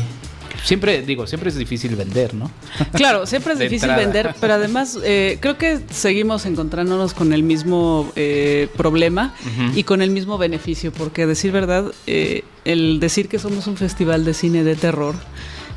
Siempre, 0.65 1.03
digo, 1.03 1.27
siempre 1.27 1.49
es 1.49 1.57
difícil 1.57 1.97
vender, 1.97 2.35
¿no? 2.35 2.51
Claro, 2.93 3.27
siempre 3.27 3.55
es 3.55 3.59
difícil 3.71 3.89
vender, 3.91 4.35
pero 4.41 4.55
además 4.55 4.99
eh, 5.03 5.39
creo 5.41 5.57
que 5.57 5.81
seguimos 5.91 6.45
encontrándonos 6.45 7.15
con 7.15 7.33
el 7.33 7.43
mismo 7.43 8.13
eh, 8.17 8.69
problema 8.77 9.35
y 9.75 9.85
con 9.85 10.03
el 10.03 10.11
mismo 10.11 10.37
beneficio, 10.37 10.93
porque 10.93 11.23
a 11.23 11.27
decir 11.27 11.53
verdad, 11.53 11.87
eh, 12.07 12.45
el 12.65 13.01
decir 13.01 13.29
que 13.29 13.39
somos 13.39 13.67
un 13.67 13.77
festival 13.77 14.25
de 14.25 14.35
cine 14.35 14.63
de 14.63 14.77
terror, 14.77 15.15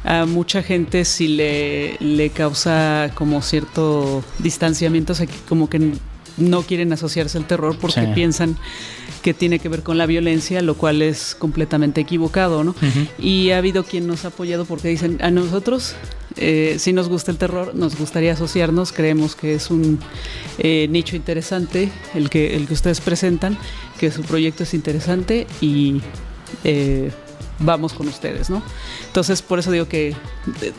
a 0.03 0.25
mucha 0.25 0.63
gente 0.63 1.05
sí 1.05 1.27
le, 1.27 1.97
le 1.99 2.29
causa 2.29 3.11
como 3.15 3.41
cierto 3.41 4.23
distanciamiento, 4.39 5.13
como 5.47 5.69
que 5.69 5.93
no 6.37 6.63
quieren 6.63 6.91
asociarse 6.93 7.37
al 7.37 7.45
terror 7.45 7.77
porque 7.79 8.01
piensan 8.13 8.57
que 9.21 9.33
tiene 9.33 9.59
que 9.59 9.69
ver 9.69 9.83
con 9.83 9.97
la 9.97 10.05
violencia, 10.05 10.61
lo 10.61 10.75
cual 10.75 11.01
es 11.01 11.35
completamente 11.35 12.01
equivocado, 12.01 12.63
¿no? 12.63 12.75
Y 13.17 13.51
ha 13.51 13.57
habido 13.57 13.85
quien 13.85 14.05
nos 14.05 14.25
ha 14.25 14.29
apoyado 14.29 14.65
porque 14.65 14.89
dicen, 14.89 15.17
a 15.21 15.31
nosotros 15.31 15.95
eh, 16.37 16.77
si 16.79 16.93
nos 16.93 17.09
gusta 17.09 17.31
el 17.31 17.37
terror, 17.37 17.75
nos 17.75 17.97
gustaría 17.97 18.33
asociarnos, 18.33 18.91
creemos 18.91 19.35
que 19.35 19.55
es 19.55 19.69
un 19.69 19.99
eh, 20.57 20.87
nicho 20.89 21.15
interesante 21.15 21.89
el 22.15 22.29
que, 22.29 22.55
el 22.55 22.67
que 22.67 22.73
ustedes 22.73 23.01
presentan, 23.01 23.57
que 23.99 24.11
su 24.11 24.23
proyecto 24.23 24.63
es 24.63 24.73
interesante 24.73 25.47
y 25.61 26.01
eh, 26.63 27.11
vamos 27.63 27.93
con 27.93 28.07
ustedes, 28.07 28.49
¿no? 28.49 28.61
Entonces, 29.07 29.41
por 29.41 29.59
eso 29.59 29.71
digo 29.71 29.87
que 29.87 30.15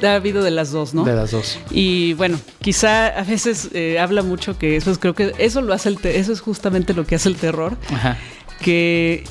ha 0.03 0.15
habido 0.15 0.43
de 0.43 0.51
las 0.51 0.71
dos, 0.71 0.95
¿no? 0.95 1.05
De 1.05 1.15
las 1.15 1.31
dos. 1.31 1.59
Y 1.71 2.15
bueno, 2.15 2.39
quizá 2.61 3.09
a 3.09 3.25
veces 3.25 3.71
habla 4.01 4.23
mucho 4.23 4.59
que 4.59 4.77
eso 4.77 4.91
es, 4.91 4.99
creo 4.99 5.15
que 5.15 5.33
eso 5.39 5.61
lo 5.61 5.73
hace 5.75 5.89
el 5.89 5.99
eso 6.05 6.33
es 6.33 6.41
justamente 6.41 6.95
lo 6.95 7.07
que 7.07 7.15
hace 7.15 7.29
el 7.29 7.37
terror. 7.37 7.77
Ajá 7.93 8.19
que 8.65 9.25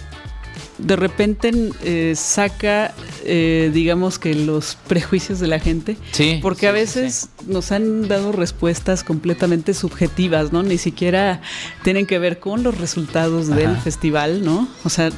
de 0.77 0.95
repente 0.95 1.51
eh, 1.83 2.13
saca, 2.15 2.93
eh, 3.23 3.71
digamos 3.73 4.19
que 4.19 4.33
los 4.33 4.77
prejuicios 4.87 5.39
de 5.39 5.47
la 5.47 5.59
gente. 5.59 5.97
Sí. 6.11 6.39
Porque 6.41 6.67
a 6.67 6.71
veces 6.71 7.29
nos 7.47 7.71
han 7.71 8.07
dado 8.07 8.31
respuestas 8.31 9.03
completamente 9.03 9.73
subjetivas, 9.73 10.51
¿no? 10.51 10.61
Ni 10.61 10.77
siquiera 10.77 11.41
tienen 11.83 12.05
que 12.05 12.19
ver 12.19 12.39
con 12.39 12.63
los 12.63 12.77
resultados 12.77 13.47
del 13.47 13.75
festival, 13.77 14.43
¿no? 14.43 14.67
O 14.83 14.89
sea, 14.89 15.09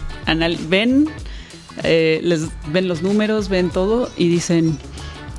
ven, 0.69 1.09
eh, 1.83 2.19
les 2.23 2.47
ven 2.71 2.87
los 2.87 3.01
números, 3.01 3.49
ven 3.49 3.69
todo 3.69 4.09
y 4.17 4.29
dicen, 4.29 4.77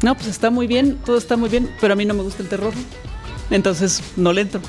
no, 0.03 0.15
pues 0.15 0.29
está 0.29 0.51
muy 0.51 0.67
bien, 0.67 0.99
todo 1.05 1.19
está 1.19 1.37
muy 1.37 1.49
bien, 1.49 1.71
pero 1.81 1.95
a 1.95 1.97
mí 1.97 2.05
no 2.05 2.15
me 2.15 2.23
gusta 2.23 2.43
el 2.43 2.49
terror. 2.49 2.73
Entonces 3.51 4.03
no 4.17 4.33
le 4.33 4.43
entro. 4.43 4.61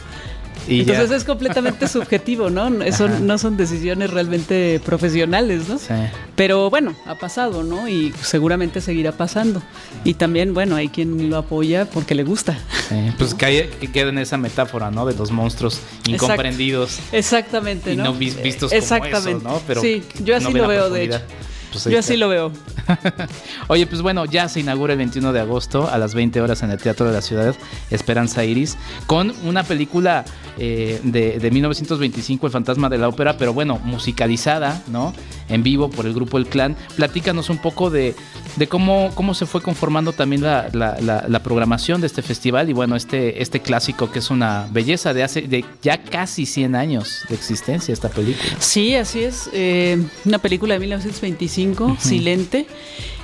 Entonces 0.69 1.11
es 1.11 1.23
completamente 1.23 1.87
subjetivo, 1.87 2.49
¿no? 2.49 2.67
Eso 2.83 3.07
no 3.07 3.37
son 3.37 3.57
decisiones 3.57 4.09
realmente 4.11 4.81
profesionales, 4.83 5.69
¿no? 5.69 5.77
Sí. 5.77 5.93
Pero 6.35 6.69
bueno, 6.69 6.95
ha 7.05 7.15
pasado, 7.15 7.63
¿no? 7.63 7.87
Y 7.87 8.13
seguramente 8.21 8.81
seguirá 8.81 9.11
pasando. 9.11 9.61
Y 10.03 10.15
también, 10.15 10.53
bueno, 10.53 10.75
hay 10.75 10.89
quien 10.89 11.29
lo 11.29 11.37
apoya 11.37 11.85
porque 11.85 12.15
le 12.15 12.23
gusta. 12.23 12.57
Sí, 12.89 12.95
pues 13.17 13.33
que, 13.33 13.69
que 13.79 13.91
queda 13.91 14.09
en 14.09 14.17
esa 14.17 14.37
metáfora, 14.37 14.91
¿no? 14.91 15.05
De 15.05 15.15
los 15.15 15.31
monstruos 15.31 15.79
incomprendidos. 16.07 16.99
Exactamente, 17.11 17.95
¿no? 17.95 18.03
Y 18.03 18.07
no 18.07 18.13
vistos 18.13 18.71
Exactamente. 18.71 19.31
como 19.33 19.37
eso, 19.37 19.49
¿no? 19.49 19.61
Pero 19.67 19.81
sí, 19.81 20.03
yo 20.23 20.35
así 20.35 20.51
lo 20.51 20.67
veo, 20.67 20.89
de 20.89 21.03
hecho. 21.05 21.21
Pues 21.71 21.85
Yo 21.85 21.99
así 21.99 22.17
lo 22.17 22.29
veo. 22.29 22.51
Oye, 23.67 23.85
pues 23.87 24.01
bueno, 24.01 24.25
ya 24.25 24.47
se 24.49 24.59
inaugura 24.61 24.93
el 24.93 24.97
21 24.97 25.33
de 25.33 25.39
agosto 25.39 25.89
a 25.89 25.97
las 25.97 26.13
20 26.13 26.41
horas 26.41 26.63
en 26.63 26.71
el 26.71 26.77
Teatro 26.77 27.05
de 27.05 27.13
la 27.13 27.21
Ciudad, 27.21 27.55
Esperanza 27.89 28.43
Iris, 28.45 28.77
con 29.05 29.33
una 29.43 29.63
película 29.63 30.25
eh, 30.57 30.99
de, 31.03 31.39
de, 31.39 31.51
1925, 31.51 32.47
El 32.47 32.53
Fantasma 32.53 32.89
de 32.89 32.97
la 32.97 33.07
Ópera, 33.09 33.37
pero 33.37 33.53
bueno, 33.53 33.79
musicalizada, 33.83 34.81
¿no? 34.87 35.13
En 35.49 35.63
vivo 35.63 35.89
por 35.89 36.05
el 36.05 36.13
grupo 36.13 36.37
El 36.37 36.47
Clan. 36.47 36.75
Platícanos 36.95 37.49
un 37.49 37.57
poco 37.57 37.89
de, 37.89 38.15
de 38.55 38.67
cómo, 38.67 39.11
cómo 39.15 39.33
se 39.33 39.45
fue 39.45 39.61
conformando 39.61 40.13
también 40.13 40.41
la, 40.41 40.69
la, 40.73 41.39
programación 41.43 42.01
de 42.01 42.07
este 42.07 42.21
festival 42.21 42.69
y 42.69 42.73
bueno, 42.73 42.95
este, 42.95 43.41
este 43.41 43.61
clásico 43.61 44.11
que 44.11 44.19
es 44.19 44.29
una 44.29 44.67
belleza 44.71 45.13
de 45.13 45.23
hace 45.23 45.41
de 45.43 45.63
ya 45.81 46.01
casi 46.01 46.45
100 46.45 46.75
años 46.75 47.21
de 47.29 47.35
existencia 47.35 47.93
esta 47.93 48.09
película. 48.09 48.49
Sí, 48.59 48.95
así 48.95 49.23
es. 49.23 49.49
Eh, 49.53 50.03
una 50.25 50.39
película 50.39 50.73
de 50.73 50.79
1925, 50.79 51.97
Silente. 51.99 52.67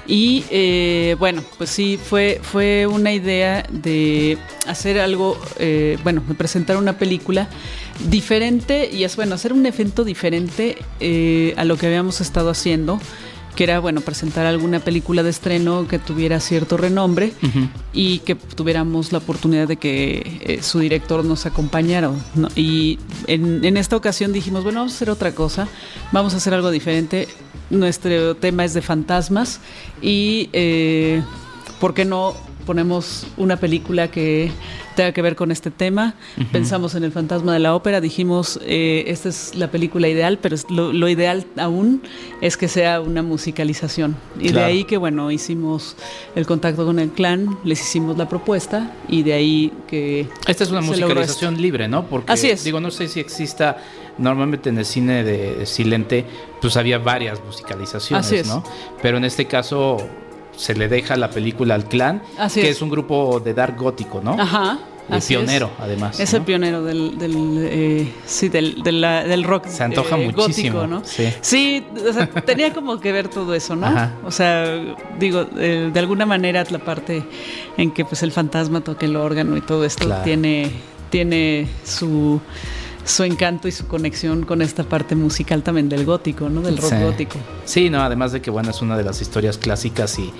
Y 0.05 0.43
eh, 0.49 1.15
bueno, 1.17 1.43
pues 1.57 1.69
sí, 1.69 1.97
fue, 2.03 2.39
fue 2.41 2.87
una 2.87 3.13
idea 3.13 3.65
de 3.69 4.37
hacer 4.67 4.99
algo, 4.99 5.39
eh, 5.59 5.97
bueno, 6.03 6.21
de 6.27 6.33
presentar 6.35 6.77
una 6.77 6.97
película 6.97 7.47
diferente 8.09 8.89
y 8.91 9.05
es 9.05 9.15
bueno, 9.15 9.35
hacer 9.35 9.53
un 9.53 9.65
evento 9.65 10.03
diferente 10.03 10.77
a 11.55 11.63
lo 11.63 11.77
que 11.77 11.87
habíamos 11.87 12.21
estado 12.21 12.49
haciendo 12.49 12.99
que 13.55 13.63
era 13.63 13.79
bueno 13.79 14.01
presentar 14.01 14.45
alguna 14.45 14.79
película 14.79 15.23
de 15.23 15.29
estreno 15.29 15.87
que 15.87 15.99
tuviera 15.99 16.39
cierto 16.39 16.77
renombre 16.77 17.33
y 17.93 18.19
que 18.19 18.35
tuviéramos 18.35 19.11
la 19.11 19.19
oportunidad 19.19 19.67
de 19.67 19.77
que 19.77 20.39
eh, 20.41 20.59
su 20.61 20.79
director 20.79 21.23
nos 21.23 21.45
acompañara. 21.45 22.11
Y 22.55 22.99
en, 23.27 23.77
esta 23.77 23.95
ocasión 23.95 24.33
dijimos, 24.33 24.63
bueno, 24.63 24.79
vamos 24.79 24.93
a 24.93 24.95
hacer 24.95 25.09
otra 25.09 25.33
cosa, 25.33 25.67
vamos 26.11 26.33
a 26.33 26.37
hacer 26.37 26.53
algo 26.53 26.71
diferente. 26.71 27.27
Nuestro 27.69 28.35
tema 28.35 28.65
es 28.65 28.73
de 28.73 28.81
fantasmas 28.81 29.59
y, 30.01 30.49
eh, 30.53 31.23
¿por 31.79 31.93
qué 31.93 32.05
no 32.05 32.35
ponemos 32.63 33.27
una 33.37 33.57
película 33.57 34.09
que 34.09 34.51
tenga 34.95 35.11
que 35.11 35.21
ver 35.21 35.35
con 35.35 35.51
este 35.51 35.71
tema. 35.71 36.15
Pensamos 36.51 36.95
en 36.95 37.03
el 37.03 37.11
fantasma 37.11 37.53
de 37.53 37.59
la 37.59 37.75
ópera, 37.75 38.01
dijimos, 38.01 38.59
eh, 38.63 39.05
esta 39.07 39.29
es 39.29 39.55
la 39.55 39.69
película 39.69 40.07
ideal, 40.07 40.39
pero 40.41 40.55
lo, 40.69 41.09
ideal 41.09 41.45
aún 41.57 42.01
es 42.41 42.57
que 42.57 42.67
sea 42.67 43.01
una 43.01 43.23
musicalización. 43.23 44.15
Y 44.39 44.51
de 44.51 44.63
ahí 44.63 44.83
que, 44.83 44.97
bueno, 44.97 45.31
hicimos 45.31 45.95
el 46.35 46.45
contacto 46.45 46.85
con 46.85 46.99
el 46.99 47.09
clan, 47.09 47.57
les 47.63 47.81
hicimos 47.81 48.17
la 48.17 48.29
propuesta 48.29 48.91
y 49.07 49.23
de 49.23 49.33
ahí 49.33 49.71
que... 49.87 50.27
Esta 50.47 50.63
es 50.63 50.71
una 50.71 50.81
musicalización 50.81 51.61
libre, 51.61 51.87
¿no? 51.87 52.05
Porque, 52.05 52.31
Así 52.31 52.49
es. 52.49 52.63
Digo, 52.63 52.79
no 52.79 52.91
sé 52.91 53.07
si 53.07 53.19
exista 53.19 53.77
normalmente 54.17 54.69
en 54.69 54.77
el 54.77 54.85
cine 54.85 55.23
de 55.23 55.65
Silente, 55.65 56.25
pues 56.61 56.77
había 56.77 56.99
varias 56.99 57.43
musicalizaciones, 57.43 58.47
¿no? 58.47 58.63
Pero 59.01 59.17
en 59.17 59.25
este 59.25 59.45
caso 59.45 59.97
se 60.55 60.75
le 60.75 60.87
deja 60.87 61.15
la 61.15 61.29
película 61.29 61.75
al 61.75 61.85
clan, 61.85 62.21
que 62.53 62.69
es. 62.69 62.81
un 62.81 62.89
grupo 62.89 63.39
de 63.39 63.53
dark 63.53 63.77
gótico, 63.77 64.21
¿no? 64.21 64.39
Ajá. 64.39 64.79
El 65.09 65.21
pionero, 65.21 65.69
además. 65.79 66.19
Es 66.19 66.33
el 66.33 66.43
pionero 66.43 66.81
del, 66.81 67.17
del 67.17 67.57
eh, 67.59 68.07
sí, 68.25 68.47
del, 68.47 68.81
del, 68.83 69.43
rock. 69.43 69.67
Se 69.67 69.83
antoja 69.83 70.17
eh, 70.17 70.31
muchísimo. 70.31 70.79
Gótico, 70.79 70.87
¿no? 70.87 71.03
Sí. 71.03 71.27
sí, 71.41 71.85
o 72.07 72.13
sea, 72.13 72.27
tenía 72.45 72.73
como 72.73 72.99
que 72.99 73.11
ver 73.11 73.27
todo 73.27 73.53
eso, 73.53 73.75
¿no? 73.75 73.87
Ajá. 73.87 74.13
O 74.23 74.31
sea, 74.31 74.81
digo, 75.19 75.45
eh, 75.57 75.89
de 75.93 75.99
alguna 75.99 76.25
manera 76.25 76.63
la 76.69 76.79
parte 76.79 77.23
en 77.77 77.91
que 77.91 78.05
pues 78.05 78.23
el 78.23 78.31
fantasma 78.31 78.81
toque 78.81 79.05
el 79.05 79.17
órgano 79.17 79.57
y 79.57 79.61
todo 79.61 79.83
esto 79.83 80.09
tiene, 80.23 80.71
tiene 81.09 81.67
su 81.83 82.39
su 83.05 83.23
encanto 83.23 83.67
y 83.67 83.71
su 83.71 83.87
conexión 83.87 84.45
con 84.45 84.61
esta 84.61 84.83
parte 84.83 85.15
musical 85.15 85.63
también 85.63 85.89
del 85.89 86.05
gótico, 86.05 86.49
¿no? 86.49 86.61
Del 86.61 86.77
rock 86.77 86.93
gótico. 87.01 87.37
Sí, 87.65 87.89
no, 87.89 88.01
además 88.01 88.31
de 88.31 88.41
que 88.41 88.49
bueno, 88.49 88.71
es 88.71 88.81
una 88.81 88.97
de 88.97 89.03
las 89.03 89.21
historias 89.21 89.57
clásicas 89.57 90.17
y, 90.19 90.31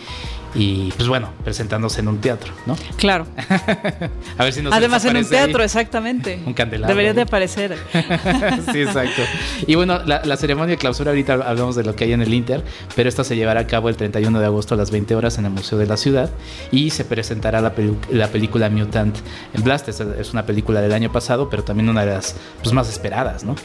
y 0.55 0.91
pues 0.91 1.07
bueno, 1.07 1.29
presentándose 1.43 2.01
en 2.01 2.07
un 2.07 2.19
teatro, 2.19 2.53
¿no? 2.65 2.75
Claro. 2.97 3.25
a 4.37 4.43
ver 4.43 4.53
si 4.53 4.61
nos 4.61 4.73
Además 4.73 5.03
en 5.05 5.17
un 5.17 5.25
teatro, 5.25 5.63
exactamente. 5.63 6.41
un 6.45 6.53
candelabro. 6.53 6.93
Debería 6.93 7.13
de 7.13 7.21
aparecer. 7.21 7.77
sí, 8.71 8.81
exacto. 8.81 9.23
Y 9.65 9.75
bueno, 9.75 9.99
la, 10.05 10.37
ceremonia 10.37 10.71
de 10.71 10.77
clausura, 10.77 11.11
ahorita 11.11 11.33
hablamos 11.33 11.75
de 11.75 11.83
lo 11.83 11.95
que 11.95 12.03
hay 12.03 12.13
en 12.13 12.21
el 12.21 12.33
Inter, 12.33 12.63
pero 12.95 13.09
esta 13.09 13.23
se 13.23 13.35
llevará 13.35 13.61
a 13.61 13.67
cabo 13.67 13.89
el 13.89 13.95
31 13.95 14.39
de 14.39 14.45
agosto 14.45 14.75
a 14.75 14.77
las 14.77 14.91
20 14.91 15.15
horas 15.15 15.37
en 15.37 15.45
el 15.45 15.51
Museo 15.51 15.77
de 15.77 15.87
la 15.87 15.97
Ciudad 15.97 16.29
y 16.71 16.91
se 16.91 17.05
presentará 17.05 17.61
la, 17.61 17.73
la 18.11 18.27
película 18.27 18.69
Mutant 18.69 19.17
Blast. 19.63 19.89
Es, 19.89 19.99
es, 19.99 20.33
una 20.33 20.45
película 20.45 20.81
del 20.81 20.93
año 20.93 21.11
pasado, 21.11 21.49
pero 21.49 21.63
también 21.63 21.89
una 21.89 22.05
de 22.05 22.13
las 22.13 22.35
pues, 22.61 22.73
más 22.73 22.89
esperadas, 22.89 23.43
¿no? 23.43 23.55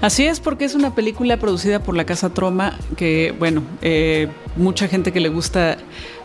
Así 0.00 0.26
es, 0.26 0.40
porque 0.40 0.64
es 0.64 0.74
una 0.74 0.94
película 0.94 1.36
producida 1.36 1.80
por 1.80 1.96
la 1.96 2.04
Casa 2.04 2.30
Troma 2.30 2.78
que, 2.96 3.34
bueno, 3.38 3.62
eh, 3.80 4.28
mucha 4.56 4.88
gente 4.88 5.12
que 5.12 5.20
le 5.20 5.28
gusta 5.28 5.78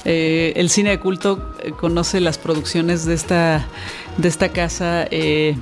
eh, 0.10 0.54
el 0.56 0.70
cine 0.70 0.92
de 0.92 1.00
culto 1.02 1.54
eh, 1.60 1.72
conoce 1.72 2.22
las 2.22 2.38
producciones 2.38 3.04
de 3.06 3.14
esta, 3.14 3.68
de 4.18 4.28
esta 4.30 4.50
casa. 4.50 5.06
Eh, 5.12 5.58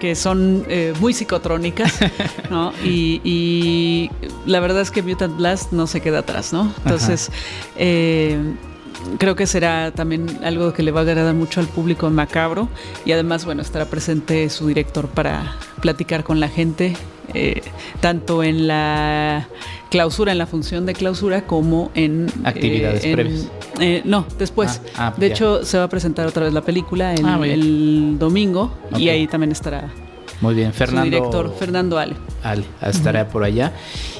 que 0.00 0.16
son 0.16 0.66
muy 1.00 1.14
psicotrónicas, 1.14 1.98
¿no? 2.50 2.74
Y, 2.84 4.10
la 4.44 4.60
verdad 4.60 4.82
es 4.82 4.90
que 4.90 5.02
Mutant 5.02 5.34
Blast 5.34 5.72
no 5.72 5.86
se 5.86 6.02
queda 6.02 6.18
atrás, 6.18 6.52
¿no? 6.52 6.74
Entonces, 6.84 7.30
creo 9.18 9.36
que 9.36 9.46
será 9.46 9.92
también 9.92 10.40
algo 10.44 10.72
que 10.72 10.82
le 10.82 10.90
va 10.90 11.00
a 11.00 11.02
agradar 11.02 11.34
mucho 11.34 11.60
al 11.60 11.66
público 11.66 12.08
macabro 12.10 12.68
y 13.04 13.12
además, 13.12 13.44
bueno, 13.44 13.62
estará 13.62 13.86
presente 13.86 14.48
su 14.50 14.66
director 14.66 15.08
para 15.08 15.56
platicar 15.80 16.24
con 16.24 16.40
la 16.40 16.48
gente, 16.48 16.96
tanto 18.00 18.42
en 18.42 18.66
la 18.66 19.48
clausura, 19.90 20.32
en 20.32 20.38
la 20.38 20.46
función 20.46 20.86
de 20.86 20.94
clausura, 20.94 21.46
como 21.46 21.90
en... 21.94 22.26
Actividades 22.44 23.04
eh, 23.04 23.12
previas. 23.12 23.48
Eh, 23.80 24.02
no, 24.04 24.26
después. 24.38 24.80
Ah, 24.96 25.12
ah, 25.12 25.14
de 25.16 25.26
hecho, 25.26 25.64
se 25.64 25.78
va 25.78 25.84
a 25.84 25.88
presentar 25.88 26.26
otra 26.26 26.44
vez 26.44 26.52
la 26.52 26.62
película 26.62 27.14
el, 27.14 27.24
ah, 27.24 27.38
el 27.44 28.18
domingo 28.18 28.72
y 28.96 29.08
ahí 29.08 29.26
también 29.26 29.52
estará 29.52 29.90
Muy 30.44 30.54
bien, 30.54 30.74
Fernando. 30.74 31.04
director, 31.04 31.54
Fernando 31.58 31.98
Ale. 31.98 32.14
Ale, 32.42 32.64
estará 32.82 33.26
por 33.28 33.44
allá. 33.44 33.72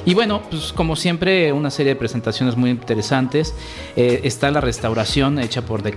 Y 0.05 0.15
bueno, 0.15 0.41
pues 0.49 0.73
como 0.73 0.95
siempre, 0.95 1.53
una 1.53 1.69
serie 1.69 1.93
de 1.93 1.95
presentaciones 1.95 2.57
muy 2.57 2.71
interesantes. 2.71 3.53
Eh, 3.95 4.21
está 4.23 4.49
la 4.49 4.59
restauración 4.59 5.37
hecha 5.37 5.61
por 5.63 5.83
The 5.83 5.89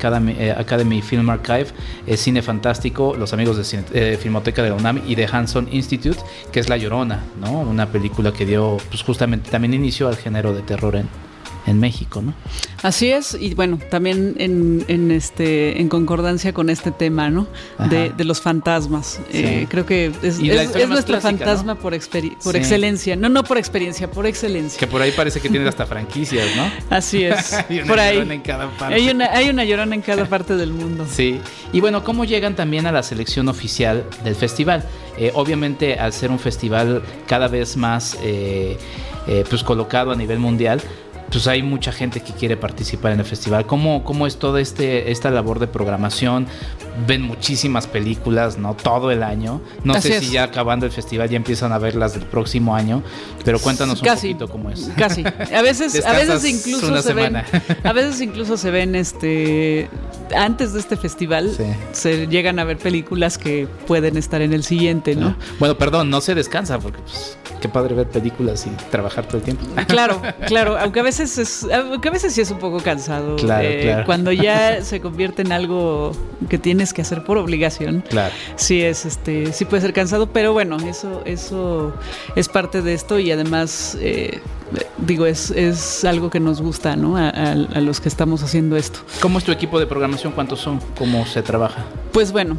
Academy, 0.56 1.00
Film 1.00 1.30
Archive, 1.30 1.68
Cine 2.16 2.42
Fantástico, 2.42 3.16
los 3.18 3.32
amigos 3.32 3.56
de 3.56 4.18
Filmoteca 4.18 4.62
de 4.62 4.68
la 4.68 4.74
UNAM 4.74 5.00
y 5.06 5.14
de 5.14 5.26
Hanson 5.26 5.68
Institute, 5.72 6.20
que 6.52 6.60
es 6.60 6.68
La 6.68 6.76
Llorona, 6.76 7.24
¿no? 7.40 7.60
Una 7.60 7.86
película 7.86 8.30
que 8.30 8.44
dio, 8.44 8.76
pues 8.90 9.02
justamente 9.02 9.50
también 9.50 9.72
inicio 9.72 10.08
al 10.08 10.16
género 10.16 10.52
de 10.52 10.60
terror 10.60 10.96
en, 10.96 11.08
en 11.68 11.80
México, 11.80 12.22
¿no? 12.22 12.34
Así 12.82 13.10
es, 13.10 13.36
y 13.38 13.54
bueno, 13.54 13.78
también 13.90 14.34
en, 14.38 15.10
este, 15.10 15.80
en 15.80 15.88
concordancia 15.88 16.52
con 16.52 16.70
este 16.70 16.90
tema, 16.90 17.28
¿no? 17.28 17.46
De, 17.90 18.12
los 18.24 18.40
fantasmas. 18.40 19.20
Eh, 19.32 19.66
creo 19.70 19.86
que 19.86 20.12
es, 20.22 20.38
nuestro 20.88 21.20
fantasma 21.20 21.74
por, 21.76 21.98
por 22.42 22.56
excelencia. 22.56 23.16
No, 23.16 23.28
no 23.28 23.42
por 23.42 23.58
experiencia, 23.58 24.10
por 24.10 24.26
excelencia. 24.26 24.78
Que 24.78 24.86
por 24.86 25.00
ahí 25.00 25.12
parece 25.12 25.40
que 25.40 25.48
tiene 25.48 25.68
hasta 25.68 25.86
franquicias, 25.86 26.46
¿no? 26.56 26.70
Así 26.96 27.24
es. 27.24 27.52
hay 27.68 27.78
una 27.78 27.86
por 27.86 28.00
ahí. 28.00 28.18
En 28.18 28.40
cada 28.42 28.70
parte. 28.70 28.94
Hay 28.94 29.08
una, 29.08 29.26
hay 29.26 29.48
una 29.48 29.64
llorona 29.64 29.94
en 29.94 30.02
cada 30.02 30.26
parte 30.26 30.56
del 30.56 30.72
mundo. 30.72 31.06
Sí. 31.10 31.40
Y 31.72 31.80
bueno, 31.80 32.04
¿cómo 32.04 32.24
llegan 32.24 32.54
también 32.54 32.86
a 32.86 32.92
la 32.92 33.02
selección 33.02 33.48
oficial 33.48 34.04
del 34.24 34.34
festival? 34.34 34.84
Eh, 35.16 35.32
obviamente, 35.34 35.98
al 35.98 36.12
ser 36.12 36.30
un 36.30 36.38
festival 36.38 37.02
cada 37.26 37.48
vez 37.48 37.76
más 37.76 38.16
eh, 38.22 38.78
pues 39.50 39.62
colocado 39.62 40.10
a 40.12 40.16
nivel 40.16 40.38
mundial, 40.38 40.80
pues 41.30 41.46
hay 41.46 41.62
mucha 41.62 41.92
gente 41.92 42.20
que 42.20 42.32
quiere 42.32 42.56
participar 42.56 43.12
en 43.12 43.20
el 43.20 43.26
festival. 43.26 43.66
¿Cómo, 43.66 44.04
cómo 44.04 44.26
es 44.26 44.38
toda 44.38 44.60
este, 44.60 45.10
esta 45.10 45.30
labor 45.30 45.58
de 45.58 45.66
programación? 45.66 46.46
Ven 47.06 47.22
muchísimas 47.22 47.86
películas, 47.86 48.58
¿no? 48.58 48.74
Todo 48.74 49.10
el 49.10 49.22
año. 49.22 49.60
No 49.84 50.00
sé 50.00 50.20
si 50.20 50.32
ya 50.32 50.44
acabando 50.44 50.86
el 50.86 50.92
festival 50.92 51.28
ya 51.28 51.36
empiezan 51.36 51.72
a 51.72 51.78
ver 51.78 51.94
las 51.94 52.14
del 52.14 52.24
próximo 52.24 52.74
año, 52.74 53.02
pero 53.44 53.58
cuéntanos 53.58 54.02
un 54.02 54.08
poquito 54.08 54.48
cómo 54.48 54.70
es. 54.70 54.90
Casi. 54.96 55.24
A 55.24 55.62
veces, 55.62 56.04
a 56.04 56.12
veces 56.12 56.44
incluso 56.44 57.02
se 57.02 57.12
ven, 57.12 57.36
a 57.36 57.92
veces 57.92 58.20
incluso 58.20 58.56
se 58.56 58.70
ven 58.70 58.94
este 58.94 59.88
antes 60.34 60.72
de 60.72 60.80
este 60.80 60.96
festival 60.96 61.56
se 61.92 62.26
llegan 62.26 62.58
a 62.58 62.64
ver 62.64 62.78
películas 62.78 63.38
que 63.38 63.66
pueden 63.86 64.16
estar 64.16 64.42
en 64.42 64.52
el 64.52 64.64
siguiente, 64.64 65.14
¿no? 65.14 65.36
Bueno, 65.58 65.76
perdón, 65.78 66.10
no 66.10 66.20
se 66.20 66.34
descansa 66.34 66.78
porque 66.78 67.00
pues, 67.00 67.38
qué 67.60 67.68
padre 67.68 67.94
ver 67.94 68.06
películas 68.08 68.66
y 68.66 68.70
trabajar 68.90 69.26
todo 69.26 69.38
el 69.38 69.42
tiempo. 69.44 69.64
Claro, 69.88 70.20
claro, 70.46 70.78
aunque 70.78 71.00
a 71.00 71.02
veces 71.02 71.38
es, 71.38 71.66
aunque 71.72 72.08
a 72.08 72.12
veces 72.12 72.32
sí 72.34 72.40
es 72.40 72.50
un 72.50 72.58
poco 72.58 72.78
cansado. 72.80 73.36
Eh, 73.60 74.02
cuando 74.06 74.32
ya 74.32 74.82
se 74.82 75.00
convierte 75.00 75.42
en 75.42 75.52
algo 75.52 76.12
que 76.48 76.58
tienes 76.58 76.92
que 76.92 77.02
hacer 77.02 77.24
por 77.24 77.38
obligación. 77.38 78.04
Claro. 78.08 78.34
Sí 78.56 78.82
es, 78.82 79.06
este, 79.06 79.52
sí 79.52 79.64
puede 79.64 79.82
ser 79.82 79.92
cansado, 79.92 80.30
pero 80.32 80.52
bueno, 80.52 80.76
eso, 80.76 81.22
eso 81.24 81.94
es 82.36 82.48
parte 82.48 82.82
de 82.82 82.94
esto 82.94 83.18
y 83.18 83.30
además 83.30 83.96
eh, 84.00 84.40
digo, 84.98 85.26
es, 85.26 85.50
es 85.50 86.04
algo 86.04 86.30
que 86.30 86.40
nos 86.40 86.60
gusta, 86.60 86.96
¿no? 86.96 87.16
A, 87.16 87.54
los 87.80 88.00
que 88.00 88.08
estamos 88.08 88.42
haciendo 88.42 88.76
esto. 88.76 89.00
¿Cómo 89.20 89.38
es 89.38 89.44
tu 89.44 89.52
equipo 89.52 89.78
de 89.78 89.86
programación? 89.86 90.32
¿Cuántos 90.32 90.60
son? 90.60 90.80
¿Cómo 90.98 91.24
se 91.26 91.42
trabaja? 91.42 91.84
Pues 92.12 92.32
bueno, 92.32 92.56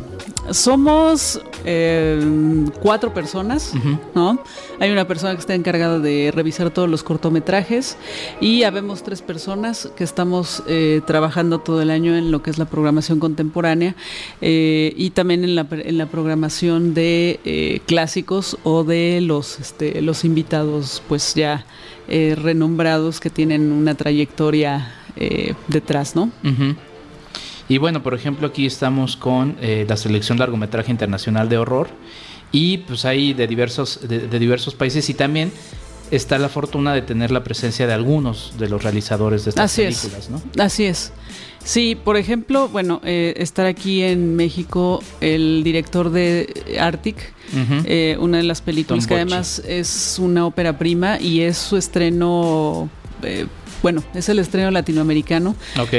somos 0.51 1.41
eh, 1.65 2.65
cuatro 2.81 3.13
personas, 3.13 3.73
¿no? 4.15 4.41
Hay 4.79 4.91
una 4.91 5.07
persona 5.07 5.33
que 5.33 5.39
está 5.39 5.53
encargada 5.53 5.99
de 5.99 6.31
revisar 6.33 6.69
todos 6.71 6.89
los 6.89 7.03
cortometrajes 7.03 7.97
y 8.39 8.63
habemos 8.63 9.03
tres 9.03 9.21
personas 9.21 9.89
que 9.95 10.03
estamos 10.03 10.63
eh, 10.67 11.01
trabajando 11.05 11.59
todo 11.59 11.81
el 11.81 11.89
año 11.89 12.15
en 12.15 12.31
lo 12.31 12.41
que 12.41 12.49
es 12.49 12.57
la 12.57 12.65
programación 12.65 13.19
contemporánea 13.19 13.95
eh, 14.41 14.93
y 14.95 15.11
también 15.11 15.43
en 15.43 15.55
la, 15.55 15.67
en 15.71 15.97
la 15.97 16.05
programación 16.07 16.93
de 16.93 17.81
clásicos 17.85 18.57
o 18.63 18.83
de 18.83 19.19
los, 19.21 19.59
este, 19.59 20.01
los 20.01 20.25
invitados, 20.25 21.03
pues 21.07 21.35
ya 21.35 21.65
renombrados 22.09 23.19
que 23.19 23.29
tienen 23.29 23.71
una 23.71 23.95
trayectoria 23.95 24.93
detrás, 25.67 26.15
¿no? 26.15 26.31
Y 27.69 27.77
bueno, 27.77 28.01
por 28.01 28.15
ejemplo, 28.15 28.47
aquí 28.47 28.65
estamos 28.65 29.15
con 29.15 29.55
eh, 29.61 29.85
la 29.87 29.95
selección 29.95 30.39
largometraje 30.39 30.89
internacional 30.89 31.47
de 31.49 31.59
horror 31.59 31.87
y 32.51 32.79
pues 32.79 33.05
hay 33.05 33.33
de 33.33 33.45
diversos, 33.45 33.99
de, 34.07 34.39
diversos 34.39 34.73
países 34.73 35.07
y 35.11 35.13
también 35.13 35.51
está 36.09 36.39
la 36.39 36.49
fortuna 36.49 36.95
de 36.95 37.03
tener 37.03 37.29
la 37.29 37.43
presencia 37.43 37.85
de 37.85 37.93
algunos 37.93 38.55
de 38.57 38.69
los 38.69 38.81
realizadores 38.83 39.45
de 39.45 39.51
estas 39.51 39.75
películas, 39.75 40.31
¿no? 40.31 40.41
Así 40.57 40.85
es. 40.85 41.13
Sí, 41.69 41.95
por 41.95 42.17
ejemplo, 42.17 42.67
bueno, 42.67 42.99
eh, 43.03 43.35
estar 43.38 43.67
aquí 43.67 44.01
en 44.01 44.35
México 44.35 45.03
el 45.21 45.61
director 45.63 46.09
de 46.09 46.75
Arctic, 46.79 47.17
eh, 47.85 48.17
una 48.19 48.38
de 48.38 48.43
las 48.43 48.61
películas 48.61 49.05
que 49.05 49.13
además 49.13 49.61
es 49.67 50.17
una 50.17 50.47
ópera 50.47 50.79
prima 50.79 51.20
y 51.22 51.41
es 51.41 51.59
su 51.59 51.77
estreno 51.77 52.89
bueno, 53.83 54.03
es 54.15 54.27
el 54.29 54.39
estreno 54.39 54.72
latinoamericano, 54.72 55.55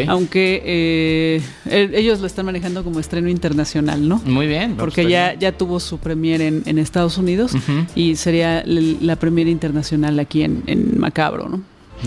aunque 0.09 0.61
eh, 0.65 1.41
ellos 1.71 2.19
lo 2.19 2.27
están 2.27 2.47
manejando 2.47 2.83
como 2.83 2.99
estreno 2.99 3.29
internacional, 3.29 4.09
¿no? 4.09 4.21
Muy 4.25 4.49
bien. 4.49 4.75
Porque 4.77 5.09
ya, 5.09 5.35
ya 5.35 5.53
tuvo 5.53 5.79
su 5.79 5.99
premier 5.99 6.41
en, 6.41 6.79
Estados 6.81 7.17
Unidos 7.17 7.53
y 7.95 8.17
sería 8.17 8.65
la 8.67 9.15
premier 9.15 9.47
internacional 9.47 10.19
aquí 10.19 10.43
en, 10.43 10.99
Macabro, 10.99 11.49
¿no? 11.49 11.63